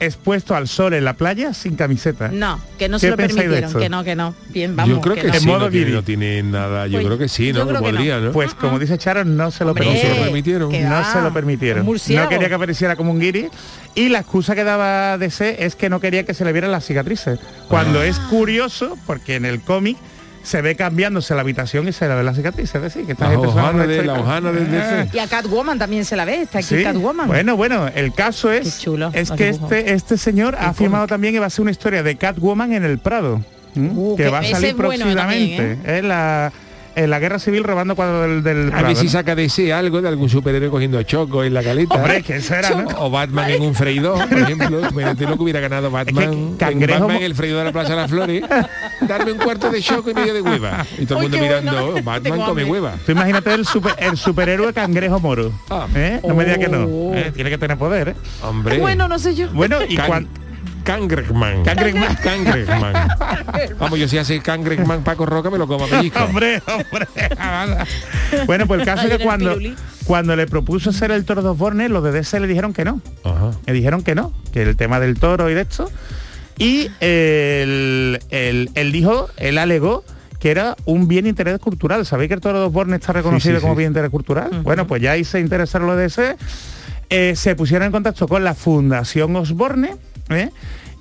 [0.01, 2.29] expuesto al sol en la playa sin camiseta.
[2.29, 3.79] No, que no se ¿Qué lo permitieron, esto?
[3.79, 4.35] que no, que no.
[4.51, 4.97] Bien, vamos.
[4.97, 5.35] yo creo que, no.
[5.35, 5.97] sí, modo no tiene, guiri.
[5.97, 6.87] no tiene nada.
[6.87, 7.67] Yo Pues, creo que sí, ¿no?
[7.67, 7.75] que.
[7.75, 8.33] Podría, ¿no?
[8.33, 10.71] Pues como dice Charo, no se lo Hombre, No se lo permitieron.
[10.71, 11.87] que No se lo permitieron.
[11.87, 13.49] No quería que apareciera como un guiri.
[13.95, 16.85] Y la excusa que daba DC es que no quería que se le vieran las
[16.85, 17.39] cicatrices.
[17.69, 18.07] Cuando Ah.
[18.07, 19.97] es curioso, porque en el cómic
[20.45, 22.77] se ve cambiándose la habitación y se le ve las cicatrices.
[22.77, 25.09] Es decir, que esta La gente de- la hojana de DC.
[25.13, 26.83] Y a Catwoman también se la ve, está aquí Sí.
[26.85, 27.27] Catwoman.
[27.27, 29.73] Bueno, bueno, el caso es, chulo, es que dibujos.
[29.73, 32.85] este, este señor ha firmado también que va a ser una historia de Catwoman en
[32.85, 33.43] el Prado.
[33.77, 35.79] Uh, que que va a salir bueno próximamente.
[35.85, 36.53] Es la,
[36.97, 40.01] en la guerra civil robando cuadros del, del A ver si saca de ese algo
[40.03, 41.95] de algún superhéroe cogiendo choco en la caleta.
[41.97, 42.87] Hombre, que eso era, ¿no?
[42.99, 44.81] O Batman en un freidor, por ejemplo.
[44.91, 46.33] Imagínate lo que hubiera ganado Batman.
[46.33, 48.43] en Cangrejo Batman en el freidor de la Plaza de las Flores.
[49.09, 50.87] Darme un cuarto de choco y medio de hueva.
[50.99, 51.99] Y todo el mundo mirando, bueno.
[51.99, 52.95] "Oh, Batman come hueva.
[53.05, 55.53] Tú imagínate el, super- el superhéroe cangrejo moro.
[55.71, 55.87] Ah.
[55.95, 56.21] ¿eh?
[56.27, 56.85] No me digas que no.
[56.85, 57.15] Oh.
[57.15, 57.33] ¿eh?
[57.35, 58.11] Tiene que tener poder.
[58.11, 58.15] ¿eh?
[58.43, 58.79] Hombre.
[58.79, 59.49] Bueno, no sé yo.
[59.53, 60.29] Bueno, y Can-
[60.85, 61.65] Cangreman.
[61.65, 62.15] Cangreman.
[62.17, 62.93] Cangreman.
[63.79, 66.23] Vamos, yo si hace Cangreman Paco Roca me lo como a pellizco.
[66.23, 67.07] Hombre, hombre.
[68.47, 69.57] bueno, pues el caso es que cuando,
[70.05, 73.01] cuando le propuso ser el toro de Osborne, los de DC le dijeron que no.
[73.25, 73.51] Ajá.
[73.67, 75.91] Le dijeron que no, que el tema del toro y de esto.
[76.59, 80.05] Y él, él- él dijo, él alegó
[80.39, 82.05] que era un bien interés cultural.
[82.07, 83.79] ¿Sabéis que el toro de Osborne está reconocido sí, como sí.
[83.79, 84.51] bien interés cultural?
[84.63, 86.37] Bueno, pues ya ahí se interesaron los de DC.
[87.11, 89.97] eh, se pusieron en contacto con la Fundación Osborne.
[90.31, 90.51] ¿Eh?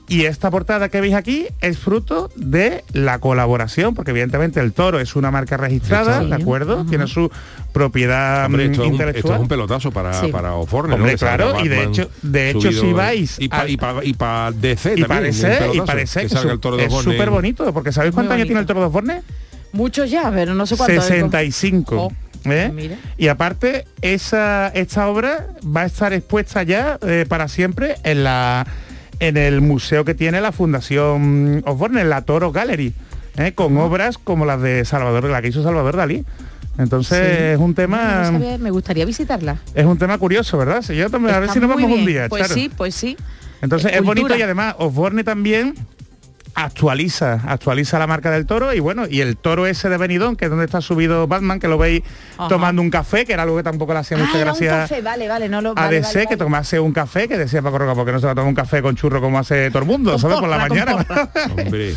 [0.09, 4.99] Y esta portada que veis aquí es fruto de la colaboración, porque evidentemente el toro
[4.99, 6.29] es una marca registrada, Sí.
[6.29, 6.85] ¿de acuerdo?
[6.85, 7.31] Tiene su
[7.71, 9.23] propiedad Hombre, mm, esto, es un, intelectual.
[9.25, 10.27] esto es un pelotazo para, Sí.
[10.27, 10.95] para Osborne, ¿no?
[10.95, 13.77] Hombre, Que salga claro, y de hecho- de hecho, subido- si vais Y para y
[13.77, 15.07] pa, y pa DC y también.
[15.07, 18.35] parece, y parece que, salga su- el toro de es súper bonito, porque ¿sabéis cuántos
[18.35, 19.21] años tiene el toro de Osborne?
[19.71, 21.01] Muchos ya, pero no sé cuánto.
[21.01, 21.95] 65.
[21.95, 22.11] Oh,
[22.51, 22.71] ¿eh?
[22.75, 22.97] mira.
[23.17, 28.67] Y aparte, esa, esta obra va a estar expuesta ya eh, para siempre en la
[29.27, 32.93] en el museo que tiene la Fundación Osborne, en la Toro Gallery,
[33.37, 33.51] ¿eh?
[33.53, 36.23] con obras como las de Salvador, la que hizo Salvador Dalí.
[36.77, 37.43] Entonces Sí.
[37.53, 39.57] es un No tema sabía, me gustaría visitarla.
[39.75, 40.81] es un tema curioso, ¿verdad?
[40.81, 42.27] Si yo también, a ver si nos vamos un día.
[42.29, 43.15] Pues sí, pues sí.
[43.61, 45.75] Entonces Eh, es bonito y además Osborne también
[46.55, 50.45] actualiza, actualiza la marca del toro y bueno, y el toro ese de Benidorm, que
[50.45, 52.01] es donde está subido Batman, que lo veis
[52.37, 52.47] Ajá.
[52.49, 55.01] tomando un café, que era algo que tampoco le hacía Ah, mucha un gracia café,
[55.01, 57.77] vale, vale, no lo a vale, DC, vale, que tomase un café, que decía Paco
[57.79, 59.87] Roca, porque no se va a tomar un café con churro como hace todo el
[59.87, 60.37] mundo, ¿sabes?
[60.39, 60.95] Por la mañana.
[61.57, 61.95] Hombre.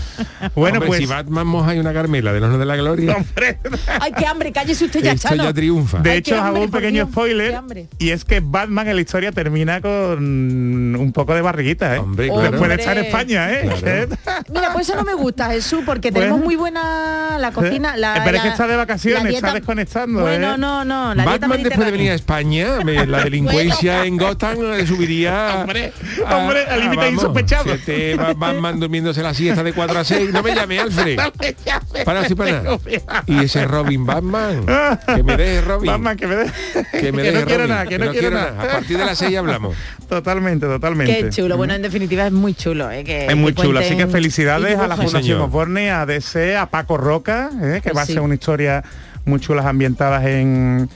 [0.55, 0.99] bueno, Hombre, pues...
[1.01, 3.17] si Batman moja y una Carmela de los de la gloria.
[3.17, 3.59] hombre,
[4.01, 5.45] Ay, qué hambre, cállese usted ya, Esto Chano.
[5.45, 5.99] ya triunfa.
[5.99, 7.61] de Ay, hecho, hago un pequeño Dios, spoiler,
[7.99, 11.99] y es que Batman en la historia termina con un poco de barriguita, ¿eh?
[11.99, 12.43] Hombre, claro.
[12.51, 13.05] Después de estar en.
[13.07, 13.71] España, ¿eh?
[13.81, 14.09] Claro.
[14.53, 17.97] Mira, pues eso no me gusta, Jesús, porque tenemos muy buena la cocina.
[17.97, 20.59] La, Pero es que está de vacaciones, la está desconectando, Bueno, ¿eh?
[20.59, 22.15] no, no, la dieta Batman después de venir a.
[22.15, 25.93] España, me- la delincuencia en Gotham eh, subiría Hombre,
[26.27, 27.65] a- hombre, al a- límite insospechado.
[27.65, 30.33] siete Ba- Batman durmiéndose la siesta de 4 a 6.
[30.33, 31.19] No me llame, Alfred.
[32.05, 32.63] Para, sí, para.
[33.27, 34.65] Y ese Robin Batman.
[35.15, 35.91] Que me deje Robin.
[35.91, 36.51] Batman, que me de-
[36.93, 38.63] Que me que deje no quiero Robin, nada, que no quiero nada.
[38.63, 39.77] A partir de las 6 hablamos.
[40.09, 41.19] Totalmente, totalmente.
[41.25, 41.57] Qué chulo.
[41.57, 42.91] Bueno, en definitiva es muy chulo.
[42.91, 44.97] eh, que- Es muy que chulo, así que cuenten felicidades a la.
[44.97, 45.41] Fundación.
[45.41, 47.81] Osborne, a DC, a Paco Roca, ¿eh?
[47.83, 48.85] que Pues va a ser una historia
[49.25, 50.89] muy chulas ambientadas en,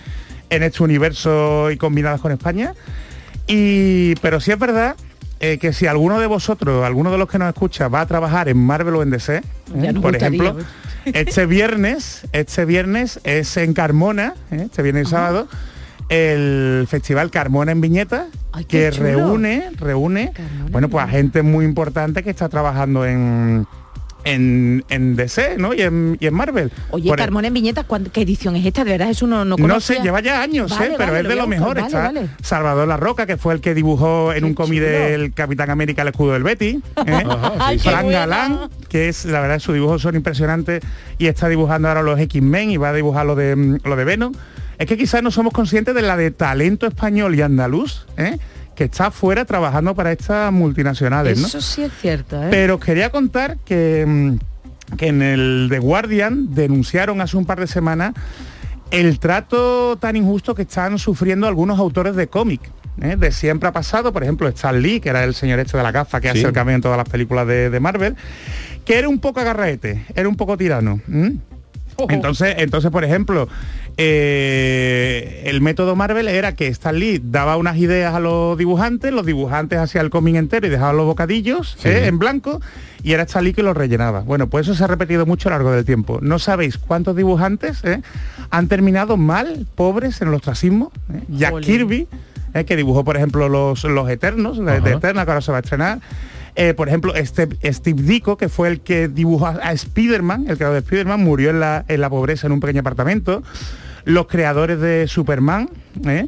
[0.51, 2.75] en este universo y combinadas con España.
[3.47, 4.95] Y, pero sí es verdad
[5.41, 8.49] eh, que si alguno de vosotros, alguno de los que nos escucha, va a trabajar
[8.49, 9.43] en Marvel o en DC, ¿eh?
[9.73, 10.57] Por gustaría, ejemplo,
[11.07, 15.49] este viernes, este viernes es en Carmona, este viernes y sábado,
[16.09, 19.07] el Festival Carmona en Viñeta, Ay, que chulo.
[19.07, 20.33] reúne, reúne,
[20.71, 23.67] bueno, en pues a gente muy importante que está trabajando en
[24.25, 25.73] en, en DC, ¿no?
[25.73, 26.71] Y en, y en Marvel.
[26.91, 28.85] Oye, Por e- Carmona en Viñetas, ¿cuán- ¿qué edición es esta?
[28.85, 30.95] De verdad, eso no, no no sé, lleva ya años, Vale, ¿eh?
[30.99, 31.79] pero vale, es de lo lo mejor.
[31.79, 32.13] Está.
[32.43, 36.03] Salvador La Roca, que fue el que dibujó en Qué un cómic del Capitán América
[36.03, 36.83] el escudo del Betty.
[37.07, 37.23] ¿eh?
[37.27, 37.89] Ajá, Ay, sí, qué sí.
[37.89, 38.19] Fran bueno.
[38.19, 40.83] Galán, que es, la verdad, sus dibujos son impresionantes
[41.17, 44.05] y está dibujando ahora los X-Men y va a dibujar lo de, mm, lo de
[44.05, 44.33] Venom.
[44.81, 48.39] Es que quizás no somos conscientes de la de talento español y andaluz, ¿eh?
[48.75, 51.47] que está afuera trabajando para estas multinacionales, ¿no?
[51.49, 52.49] Eso sí es cierto, ¿eh?
[52.51, 57.61] Pero os quería contar que, mm, que en el The Guardian denunciaron hace un par
[57.61, 58.15] de semanas
[58.91, 62.63] el trato tan injusto que están sufriendo algunos autores de cómic.
[63.03, 63.17] ¿eh?
[63.19, 65.93] De siempre ha pasado, por ejemplo, Stan Lee, que era el señor este de la
[65.93, 66.39] gafa que Sí.
[66.39, 68.17] hace el cameo en todas las películas de, de Marvel,
[68.87, 71.01] que era un poco agarraete, era un poco tirano.
[72.09, 73.47] Entonces, entonces, por ejemplo,
[74.03, 79.27] eh, el método Marvel era que Stan Lee daba unas ideas a los dibujantes, los
[79.27, 82.07] dibujantes hacían el cómic entero y dejaban los bocadillos ¿eh?
[82.07, 82.63] en blanco,
[83.03, 84.21] y era Stan Lee que los rellenaba.
[84.21, 86.19] Bueno, pues eso se ha repetido mucho a lo largo del tiempo.
[86.23, 88.01] No sabéis cuántos dibujantes ¿eh?
[88.49, 90.93] han terminado mal, pobres, en el ostracismo.
[91.13, 91.23] ¿eh?
[91.29, 91.67] Jack Jolín.
[91.67, 92.09] Kirby
[92.55, 95.59] eh, que dibujó, por ejemplo, los, los Eternos, de, de Eterna, que ahora se va
[95.59, 96.01] a estrenar.
[96.57, 100.57] Eh, por ejemplo, Steve, Steve Ditko, que fue el que dibujó a, a Spider-Man, el
[100.57, 103.43] creador de Spider-Man, murió en la, en la pobreza en un pequeño apartamento.
[104.05, 105.69] Los creadores de Superman,
[106.07, 106.27] ¿eh?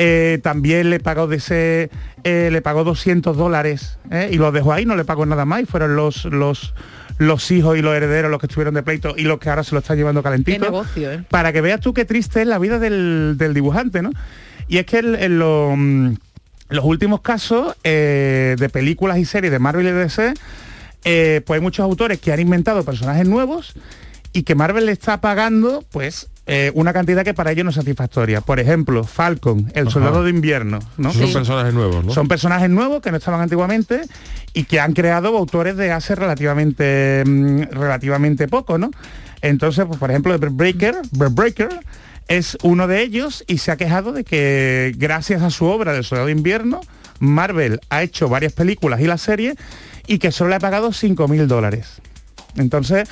[0.00, 1.90] Eh, también le pagó de ese
[2.22, 3.98] eh, le pagó 200 dólares
[4.30, 6.72] y los dejó ahí no le pagó nada más y fueron los los
[7.18, 9.72] los hijos y los herederos los que estuvieron de pleito y los que ahora se
[9.74, 11.24] lo están llevando Qué calentito negocio, ¿eh?
[11.28, 14.10] para que veas tú qué triste es la vida del, del dibujante no
[14.68, 16.14] y es que el- lo- mm,
[16.68, 20.32] los últimos casos eh, de películas y series de Marvel y DC
[21.04, 23.74] eh, pues hay muchos autores que han inventado personajes nuevos
[24.32, 27.76] y que Marvel le está pagando pues eh, una cantidad que para ellos no es
[27.76, 28.40] satisfactoria.
[28.40, 29.90] Por ejemplo, Falcon, el Ajá.
[29.92, 31.12] soldado de invierno, ¿no?
[31.12, 32.12] Son personajes nuevos, ¿no?
[32.14, 34.00] Son personajes nuevos que no estaban antiguamente
[34.54, 38.90] y que han creado autores de hace relativamente mm, relativamente poco, ¿no?
[39.42, 41.68] Entonces, pues, por ejemplo, Breaker, Breaker
[42.28, 46.04] es uno de ellos y se ha quejado de que gracias a su obra del
[46.04, 46.80] Soldado de Invierno,
[47.18, 49.54] Marvel ha hecho varias películas y la serie
[50.06, 52.00] y que solo le ha pagado 5 mil dólares.
[52.56, 53.06] Entonces,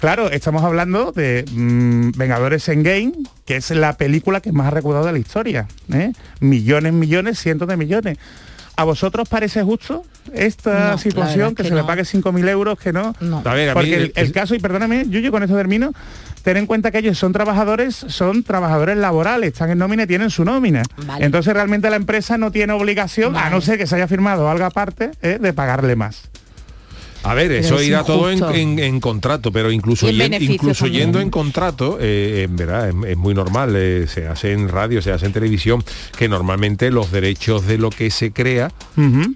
[0.00, 3.12] claro, estamos hablando de mm, Vengadores Endgame,
[3.44, 5.66] que es la película que más ha recaudado de la historia.
[5.92, 6.12] ¿eh?
[6.40, 8.18] Millones, millones, cientos de millones.
[8.76, 11.86] ¿A vosotros parece justo esta No, situación que, que se le no.
[11.86, 13.14] pague 5.000 euros que no?
[13.20, 15.92] Ver, mí Porque el, caso, y perdóname, yo con esto termino,
[16.42, 20.30] ten en cuenta que ellos son trabajadores, son trabajadores laborales, están en nómina y tienen
[20.30, 20.82] su nómina.
[21.04, 21.26] Vale.
[21.26, 24.64] Entonces realmente la empresa no tiene obligación, a no ser que se haya firmado algo
[24.64, 25.38] aparte, ¿eh?
[25.38, 26.30] de pagarle más.
[27.22, 28.54] A ver, Pero eso es irá todo en, injusto.
[28.56, 31.02] en- en contrato, pero incluso, yen- incluso también.
[31.04, 35.02] yendo en contrato, eh, en verdad, es, es muy normal, eh, se hace en radio,
[35.02, 35.84] se hace en televisión,
[36.16, 38.70] que normalmente los derechos de lo que se crea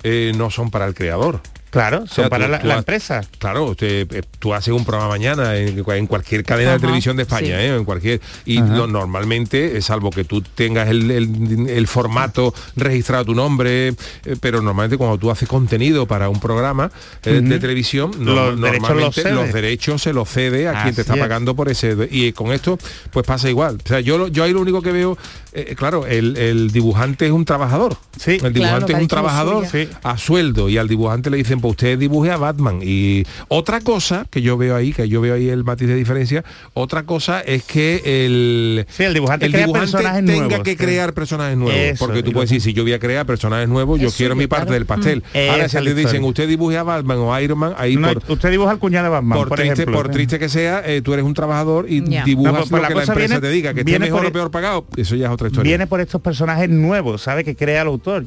[0.03, 1.41] eh, no son para el creador.
[1.75, 3.20] Claro, son para la- la ha- empresa.
[3.39, 7.22] Claro, usted, eh, tú haces un programa mañana en, en cualquier cadena de televisión de
[7.25, 7.64] España, sí.
[7.66, 7.77] ¿eh?
[7.77, 13.22] en cualquier y lo- normalmente, eh, salvo que tú tengas el, el- el formato registrado
[13.22, 13.95] a tu nombre, eh,
[14.41, 16.91] pero normalmente cuando tú haces contenido para un programa
[17.25, 19.33] eh, de televisión, no- Los derechos normalmente los cede.
[19.33, 21.20] los derechos se los cede a quien te está es.
[21.20, 22.79] pagando por ese y con esto
[23.11, 23.79] pues pasa igual.
[23.85, 25.18] O sea, yo lo- yo ahí lo único que veo,
[25.53, 27.97] eh, claro, el, el dibujante es un trabajador.
[28.18, 29.66] Sí, el dibujante es un trabajador
[30.03, 32.81] a sueldo y al dibujante le dicen, pues usted dibuje a Batman.
[32.83, 36.45] Y otra cosa que yo veo ahí, que yo veo ahí el matiz de diferencia,
[36.75, 40.77] otra cosa es que el, el dibujante crea personajes tenga nuevos, que sí.
[40.77, 41.75] crear personajes nuevos.
[41.75, 44.47] Eso, porque tú puedes decir, si yo voy a crear personajes nuevos, yo quiero mi
[44.47, 44.75] parte claro.
[44.75, 45.25] del pastel.
[45.33, 45.51] Mm.
[45.53, 48.51] Ahora, si te dicen, usted dibuje a Batman o Iron Man, ahí No, por, usted
[48.51, 49.97] dibuja al cuñado de Batman, por, por, triste, ejemplo.
[49.97, 52.25] por triste que sea, eh, tú eres un trabajador y Ya.
[52.25, 54.27] dibujas No, pues, pues lo la que la empresa viene- te diga, que esté mejor
[54.27, 55.71] o peor pagado, eso ya es otra historia.
[55.71, 57.43] Viene por estos personajes nuevos, ¿sabe?
[57.43, 58.27] Que crea el autor.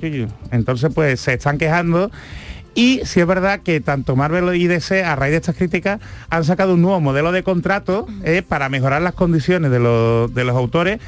[0.51, 2.09] Entonces, pues se están quejando.
[2.77, 5.99] Y si es verdad que tanto Marvel y DC, a raíz de estas críticas,
[6.29, 10.55] han sacado un nuevo modelo de contrato eh, para mejorar las condiciones de de los
[10.55, 10.99] autores,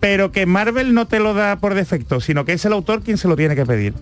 [0.00, 3.16] pero que Marvel no te lo da por defecto, sino que es el autor quien
[3.16, 3.94] se lo tiene que pedir.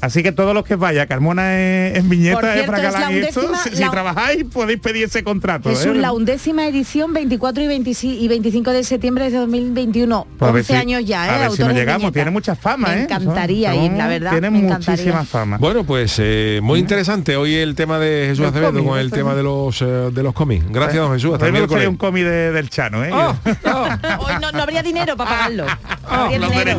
[0.00, 3.40] Así que todos los que vaya, Carmona en, en viñeta, cierto, es la esto,
[3.72, 5.70] si, trabajáis podéis pedir ese contrato.
[5.70, 5.94] Jesús, ¿eh?
[5.94, 10.26] la undécima edición, 24 y, 25 y 25 de septiembre de 2021.
[10.38, 11.30] Pues a ver 11 si- años ya, ¿eh?
[11.30, 12.14] A ver si Autores nos llegamos, viñeta.
[12.14, 13.02] tiene mucha fama, Me ¿eh?
[13.04, 14.30] encantaría Son- ir, la verdad.
[14.32, 15.56] Tiene muchísima fama.
[15.58, 19.34] Bueno, pues eh, muy interesante hoy el tema de Jesús Acevedo cómic, con el tema
[19.34, 20.64] de los de los cómics.
[20.70, 21.32] Gracias, don Jesús.
[21.32, 21.88] Hasta me miércoles.
[21.88, 23.10] un cómic de- del Chano, ¿eh?
[23.14, 25.64] Hoy no, no habría dinero para pagarlo.
[25.66, 26.78] No habría los dinero.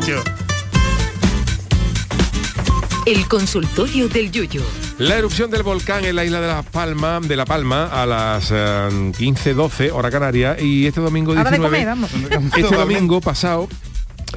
[3.06, 4.64] El consultorio del Yuyu.
[4.98, 8.50] La erupción del volcán en la isla de La Palma, de La Palma a las
[8.52, 12.12] eh, 15-12 hora canaria y este domingo Hora de 19 comer, vamos.
[12.58, 13.70] este domingo pasado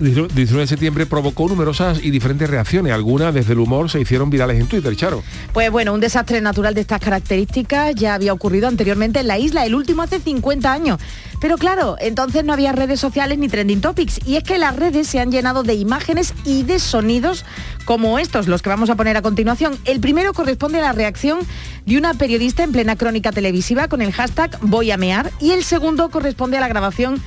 [0.01, 2.93] 19 de septiembre provocó numerosas y diferentes reacciones.
[2.93, 5.23] Algunas desde el humor se hicieron virales en Twitter, Charo.
[5.53, 9.67] Pues bueno, un desastre natural de estas características ya había ocurrido anteriormente en la isla,
[9.67, 11.01] el último hace 50 años.
[11.41, 14.21] Pero claro, entonces no había redes sociales ni trending topics.
[14.27, 17.45] Y es que las redes se han llenado de imágenes y de sonidos
[17.85, 19.79] como estos, los que vamos a poner a continuación.
[19.85, 21.39] El primero corresponde a la reacción
[21.87, 25.65] de una periodista en plena crónica televisiva con el hashtag voy a mear y el
[25.65, 27.23] segundo corresponde a la grabación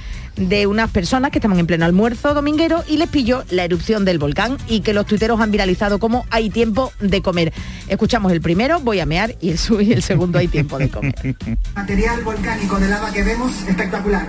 [0.49, 4.17] de unas personas que estaban en pleno almuerzo dominguero y les pilló la erupción del
[4.17, 7.53] volcán y que los tuiteros han viralizado como hay tiempo de comer.
[7.87, 11.15] Escuchamos el primero, voy a mear, y el, y el segundo hay tiempo de comer.
[11.75, 14.27] Material volcánico de lava que vemos espectacular.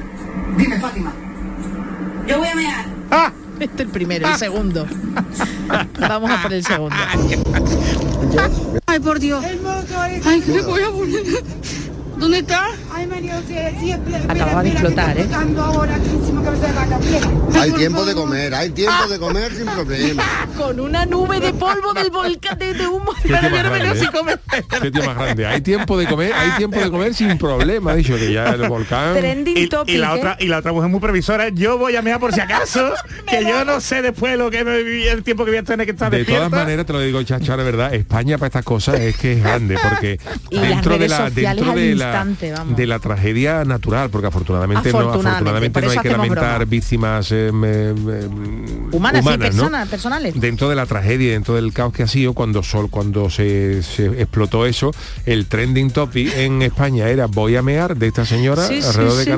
[0.56, 1.12] Dime, Fátima.
[2.26, 2.84] Yo voy a mear.
[3.58, 4.86] Este es el primero, el segundo.
[6.00, 6.96] Vamos a por el segundo.
[8.86, 9.44] Ay, por Dios.
[9.44, 11.22] Ay, ¿qué me voy a poner?
[12.18, 12.68] ¿Dónde está?
[14.28, 15.26] Acababa de explotar, ¿eh?
[17.54, 20.22] Hay tiempo de comer, hay tiempo de comer sin problema.
[20.56, 23.12] Con una nube de polvo del volcán de, de humo.
[23.22, 24.08] Qué Pero tema grande, ¿eh?
[24.12, 24.40] comer.
[24.80, 25.46] Qué tío más grande.
[25.46, 28.68] Hay tiempo de comer, hay tiempo de comer sin problema, ha dicho que ya el
[28.68, 29.14] volcán.
[29.14, 30.18] Trending Y, topic, y la ¿eh?
[30.18, 32.92] otra y la otra mujer muy previsora yo voy a mear por si acaso
[33.28, 34.76] que yo no sé después lo que me
[35.08, 36.48] el tiempo que voy a tener que estar De despierta.
[36.48, 39.42] todas maneras, te lo digo, Chacho, de verdad, España para estas cosas es que es
[39.42, 40.18] grande, porque
[40.50, 44.28] Y las dentro de la dentro al de la, instante, de la tragedia natural, porque
[44.28, 46.70] afortunadamente, no, Afortunadamente, afortunadamente por no hay que lamentar broma.
[46.70, 47.50] víctimas eh,
[48.92, 49.38] Humanas, y ¿no?
[49.38, 50.40] personas, personales.
[50.40, 54.06] dentro de la tragedia, dentro del caos que ha sido cuando sol, cuando se, se
[54.20, 54.92] explotó eso,
[55.26, 59.16] el trending topic en España era voy a mear de esta señora Sí, sí, alrededor
[59.16, 59.30] de sí.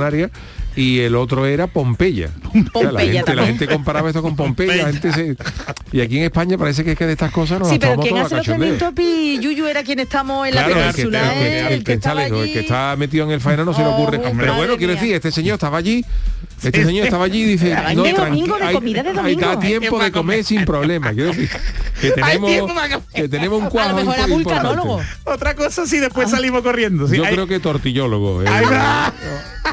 [0.77, 2.31] Y el otro era Pompeya.
[2.73, 4.77] O sea, la, Pompeya gente, la gente comparaba esto con Pompeya.
[4.87, 5.37] la gente se-
[5.93, 8.11] y aquí en España parece que es que de estas cosas nos Sí, pero quien
[8.15, 11.33] todas hace los trending topic, Yuyu era quien estamos en la Claro, el que, península,
[11.33, 13.65] el que- el el que que está lejos, el que está metido en el faena
[13.65, 14.19] no se le ocurre.
[14.19, 16.05] Oh, Pero bueno, quiero decir, este señor estaba allí,
[16.63, 19.15] este señor estaba allí y dice, no, de tranqui- domingo, de hay- comida de hay
[19.17, 19.41] domingo.
[19.47, 21.13] da tiempo de comer sin problema.
[21.13, 21.51] Quiero decir,
[22.01, 22.51] que tenemos,
[23.15, 25.01] que tenemos un A cuadro lo mejor era vulcanólogo.
[25.25, 27.07] Otra cosa si después salimos corriendo.
[27.09, 28.43] sí, Yo hay- creo que tortillólogo.
[28.43, 28.47] eh.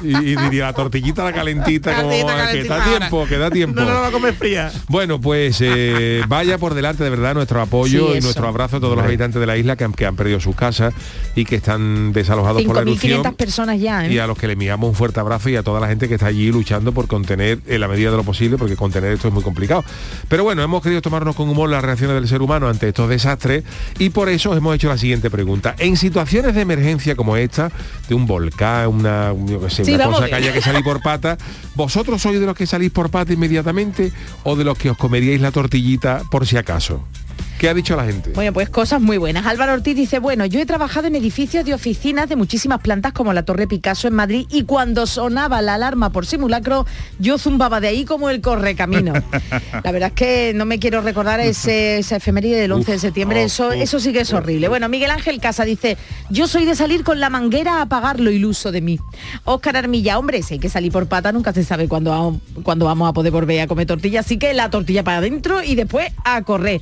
[0.04, 3.80] Y, y diría la tortillita la calentita, como Calentita, que da tiempo, que da tiempo.
[3.82, 4.72] No, no la va a comer fría.
[4.88, 8.80] Bueno, pues eh, vaya por delante de verdad nuestro apoyo Sí, y nuestro abrazo a
[8.80, 10.94] todos los habitantes de la isla que han, que han perdido sus casas
[11.36, 13.22] y que están desalojados por la erupción.
[13.24, 14.14] 5.500 personas ya, ¿eh?
[14.14, 16.16] Y a los que le enviamos un fuerte abrazo y a toda la gente que
[16.16, 19.34] está allí luchando por contener en la medida de lo posible, porque contener esto es
[19.34, 19.84] muy complicado.
[20.28, 23.64] Pero bueno, hemos querido tomarnos con humor las reacciones del ser humano ante estos desastres
[24.00, 25.76] y por eso hemos hecho la siguiente pregunta.
[25.78, 27.72] En situaciones de emergencia como esta,
[28.08, 31.02] de un volcán, una, yo qué sé, Sí, una cosa que haya que salir por
[31.02, 31.38] pata,
[31.76, 34.12] ¿vosotros sois de los que salís por pata inmediatamente
[34.44, 37.04] o de los que os comeríais la tortillita por si acaso?
[37.62, 38.32] ¿Qué ha dicho la gente?
[38.32, 39.46] Bueno, pues cosas muy buenas.
[39.46, 43.34] Álvaro Ortiz dice, bueno, yo he trabajado en edificios de oficinas de muchísimas plantas como
[43.34, 46.88] la Torre Picasso en Madrid y cuando sonaba la alarma por simulacro,
[47.20, 49.14] yo zumbaba de ahí como el correcamino.
[49.84, 53.44] La verdad es que no me quiero recordar ese, esa efeméride del 11 de septiembre,
[53.44, 54.68] eso, uf, eso sí que es horrible.
[54.68, 56.00] Bueno, Miguel Ángel Casa dice,
[56.32, 59.00] yo soy de salir con la manguera a apagar lo iluso de mí.
[59.44, 63.08] Óscar Armilla, hombre, si hay que salir por pata, nunca se sabe cuándo, cuándo vamos
[63.08, 66.42] a poder volver a comer tortilla, así que la tortilla para adentro y después a
[66.42, 66.82] correr.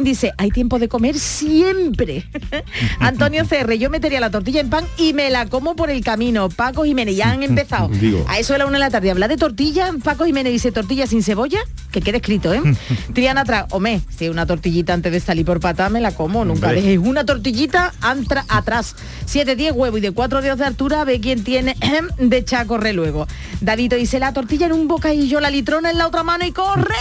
[0.00, 2.24] Dice, hay tiempo de comer siempre.
[2.98, 6.48] Antonio Cerre, yo metería la tortilla en pan y me la como por el camino.
[6.48, 7.88] Paco Jiménez, ya han empezado.
[7.88, 8.24] Digo.
[8.28, 9.10] A eso de la una de la tarde.
[9.10, 11.60] Habla de tortilla, Paco Jiménez dice tortilla sin cebolla,
[11.92, 12.60] que quede escrito, ¿eh?
[13.14, 16.66] Triana atrás, hombre, si una tortillita antes de salir por pata me la como, nunca
[16.68, 16.80] Hombre.
[16.82, 18.96] dejéis una tortillita antra- atrás.
[19.26, 21.76] 7, 10 huevos y de 4 dedos de altura, ve quién tiene
[22.18, 23.26] de echar a correr luego.
[23.60, 26.94] David dice la tortilla en un bocadillo, la litrona en la otra mano y corre.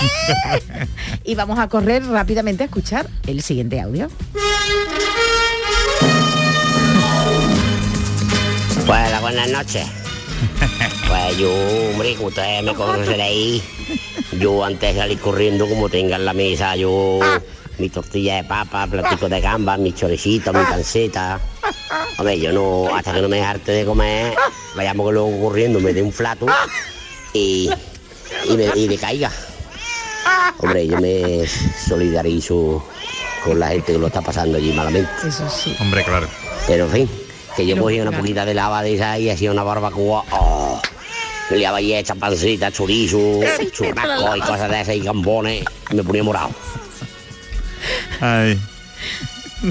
[1.23, 4.09] y vamos a correr rápidamente a escuchar el siguiente audio.
[8.87, 9.85] Hola, buenas noches.
[11.11, 11.51] Pues yo,
[11.91, 13.61] hombre, como ustedes me conoceréis,
[14.39, 17.19] yo antes de salir corriendo, como tenga en la mesa, yo
[17.77, 21.41] mi tortilla de papa, platico de gambas, mi choricito, mi panceta.
[22.17, 24.35] Hombre, yo no, hasta que no me dejarte de comer,
[24.73, 26.45] vayamos que luego corriendo, me dé un flato
[27.33, 27.69] y,
[28.47, 29.33] y, me, y me caiga.
[30.59, 31.45] Hombre, yo me
[31.89, 32.85] solidarizo
[33.43, 35.11] con la gente que lo está pasando allí malamente.
[35.27, 35.75] Eso sí.
[35.81, 36.29] Hombre, claro.
[36.67, 37.09] Pero en fin,
[37.57, 40.23] que yo cogía una poquita de lava de esa y hacía una barbacoa.
[40.31, 40.81] Oh,
[41.51, 43.39] le liaba ahí esta pancita, chorizo,
[43.71, 45.63] churrasco y cosas de esas y gambones.
[45.91, 46.49] y me ponía morado.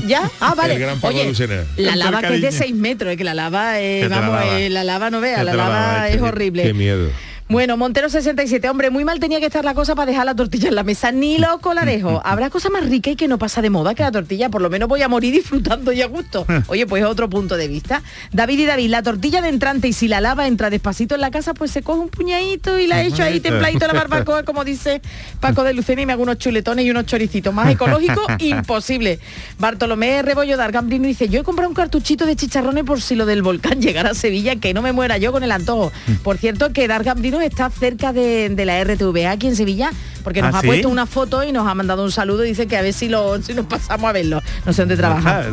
[0.06, 0.30] ¿Ya?
[0.40, 0.74] Ah, vale.
[0.74, 1.32] El gran Paco Oye,
[1.76, 2.58] la lava que es de cariño.
[2.58, 4.60] 6 metros, es que la lava, eh, la vamos, lava.
[4.60, 6.62] eh, la lava no vea, la te la lava lava, es qué- horrible.
[6.62, 7.10] Qué miedo.
[7.50, 10.68] Bueno, Montero 67, hombre, muy mal tenía que estar la cosa para dejar la tortilla
[10.68, 12.22] en la mesa, ni los colarejos.
[12.24, 14.70] Habrá cosa más rica y que no pasa de moda que la tortilla, por lo
[14.70, 16.46] menos voy a morir disfrutando y a gusto.
[16.68, 18.04] Oye, pues otro punto de vista.
[18.30, 21.32] David y David, la tortilla de entrante y si la lava entra despacito en la
[21.32, 25.02] casa, pues se coge un puñadito y la echo ahí templadito la barbacoa, como dice
[25.40, 27.52] Paco de Lucena y me hago unos chuletones y unos choricitos.
[27.52, 29.18] Más ecológico, imposible.
[29.58, 33.26] Bartolomé Rebollo de Argambrino dice, yo he comprado un cartuchito de chicharrones por si lo
[33.26, 35.90] del volcán llegara a Sevilla, que no me muera yo con el antojo.
[36.22, 39.90] Por cierto, que Dargambrino está cerca de, de la RTVA aquí en Sevilla,
[40.22, 40.66] porque nos ¿Ah, ha sí?
[40.66, 42.42] puesto una foto y nos ha mandado un saludo.
[42.42, 44.42] Dice que a ver si, lo, si nos pasamos a verlo.
[44.66, 45.44] No sé dónde trabaja.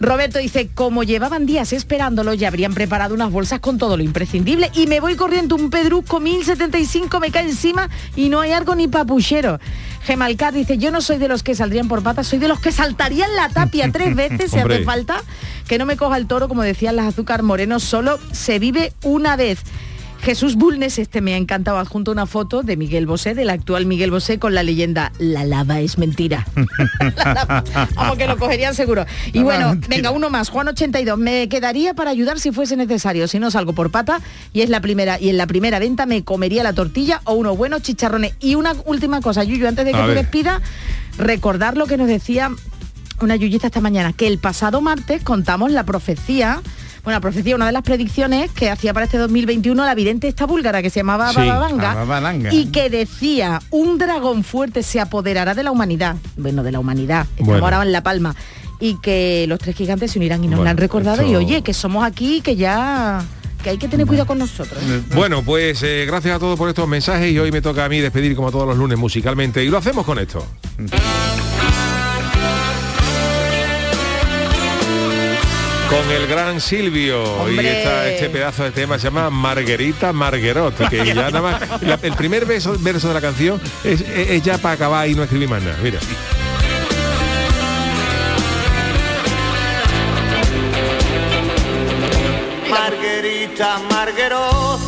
[0.00, 4.70] Roberto dice, como llevaban días esperándolo, ya habrían preparado unas bolsas con todo lo imprescindible
[4.74, 8.88] y me voy corriendo un pedrusco 1075 me cae encima y no hay algo ni
[8.88, 9.58] papuchero.
[10.04, 12.72] Gemalcar dice, yo no soy de los que saldrían por patas, soy de los que
[12.72, 15.22] saltarían la tapia tres veces si hace falta.
[15.68, 19.36] Que no me coja el toro, como decían las azúcar morenos, solo se vive una
[19.36, 19.60] vez.
[20.22, 24.12] Jesús Bulnes, este me ha encantado, adjunto una foto de Miguel Bosé, del actual Miguel
[24.12, 26.46] Bosé, con la leyenda La lava es mentira.
[27.16, 27.64] La lava.
[27.96, 29.04] Vamos, que lo cogerían seguro.
[29.32, 31.18] Y lava bueno, venga, uno más, Juan 82.
[31.18, 33.26] Me quedaría para ayudar si fuese necesario.
[33.26, 34.20] Si no salgo por pata
[34.52, 37.56] y es la primera, y en la primera venta me comería la tortilla o unos
[37.58, 38.34] buenos chicharrones.
[38.38, 40.18] Y una última cosa, Yuyu, antes de que A tú ver.
[40.18, 40.62] despidas,
[41.18, 42.50] recordar lo que nos decía
[43.20, 46.60] una yuyita esta mañana, que el pasado martes contamos la profecía,
[47.04, 50.82] bueno, profecía, una de las predicciones que hacía para este 2021 la vidente esta búlgara
[50.82, 52.52] que se llamaba Sí, Bababanga, Bababanga.
[52.54, 57.26] y que decía, un dragón fuerte se apoderará de la humanidad, bueno, de la humanidad,
[57.30, 57.64] estamos Bueno.
[57.64, 58.36] ahora en La Palma,
[58.78, 61.62] y que los tres gigantes se unirán y nos Bueno, la han recordado, y oye,
[61.62, 63.22] que somos aquí, que ya...
[63.62, 64.82] que hay que tener cuidado con nosotros.
[65.14, 67.98] Bueno, pues eh, gracias a todos por estos mensajes y hoy me toca a mí
[68.00, 70.44] despedir como todos los lunes musicalmente y lo hacemos con esto.
[75.92, 81.14] Con el gran Silvio y este pedazo de tema se llama Marguerita Marguerot, que ya
[81.14, 84.74] nada más la- el primer verso, verso de la canción es, es- es ya para
[84.74, 85.76] acabar y no escribir más nada.
[85.82, 85.98] Mira.
[92.68, 94.78] Margherita Margherò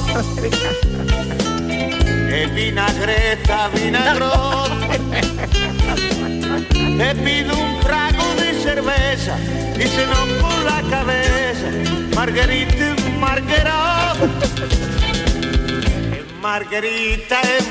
[2.29, 4.67] e vinagreta vinagrò
[6.99, 8.04] te pido un trago
[8.65, 9.37] cerveza
[9.79, 11.67] y se no por la cabeza
[12.15, 14.15] Margarita Margherò
[16.13, 17.65] E Margherita es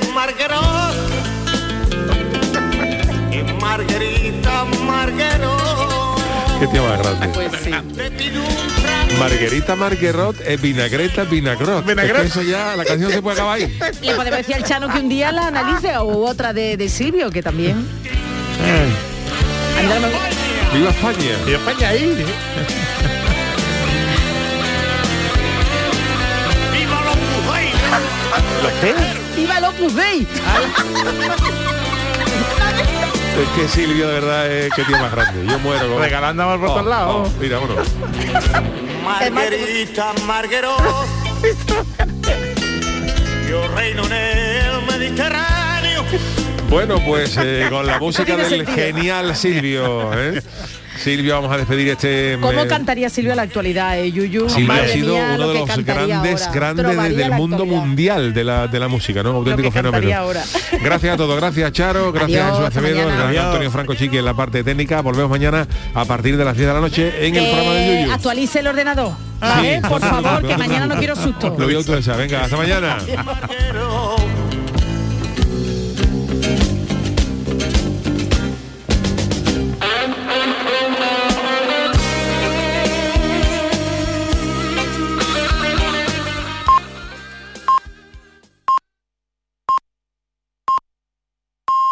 [3.60, 5.58] Margherita Margherò
[6.60, 7.28] Qué tío más grande.
[7.30, 7.72] Pues sí.
[7.96, 11.90] te pido un trago Marguerita Marguerot es vinagreta vinagrot.
[11.90, 13.78] Es que eso ya, la canción se puede acabar ahí.
[14.02, 17.30] Le podemos decir al Chano que un día la analice o otra de, de Silvio,
[17.32, 17.86] que también...
[19.78, 20.23] Anda, me-
[20.74, 21.38] ¡Viva España!
[21.48, 22.26] Y España ahí.
[26.72, 27.16] ¡Viva los
[27.46, 27.76] bueyes!
[29.36, 30.28] ¡Viva el Opus Dei!
[33.34, 35.46] Es que Silvio de verdad es que tío más grande.
[35.46, 36.00] Yo muero con...
[36.02, 37.30] Regalando por todos lados.
[37.40, 37.88] mira, vámonos.
[39.32, 40.76] Margherita Margherò
[43.50, 46.04] Yo reino en el Mediterráneo
[46.74, 48.76] Bueno, pues eh, con la música del sentido.
[48.76, 50.12] genial Silvio.
[50.20, 50.42] ¿eh?
[50.98, 52.36] Silvio, vamos a despedir este...
[52.42, 54.50] ¿Cómo eh, cantaría Silvio en la actualidad, eh, Yuyu?
[54.50, 56.54] Silvio ha sido mía, uno lo de los grandes, ahora.
[56.54, 57.86] grandes del mundo actualidad.
[57.86, 59.30] mundial de la, de la música, ¿no?
[59.32, 60.18] Auténtico fenómeno.
[60.18, 60.44] ahora.
[60.84, 63.46] Gracias a todos, gracias Charo, gracias Adiós, a Jesús Acevedo, gran Adiós.
[63.46, 65.02] Antonio Franco Chiqui en la parte técnica.
[65.02, 68.02] Volvemos mañana a partir de las 10 de la noche en el Que programa de
[68.02, 68.14] Yuyu.
[68.14, 69.12] actualice el ordenador.
[69.40, 69.76] ¿vale?
[69.76, 69.88] Sí.
[69.88, 71.56] Por favor, que mañana no quiero susto.
[71.56, 72.18] Lo voy a autorizar.
[72.18, 72.98] Venga, hasta mañana.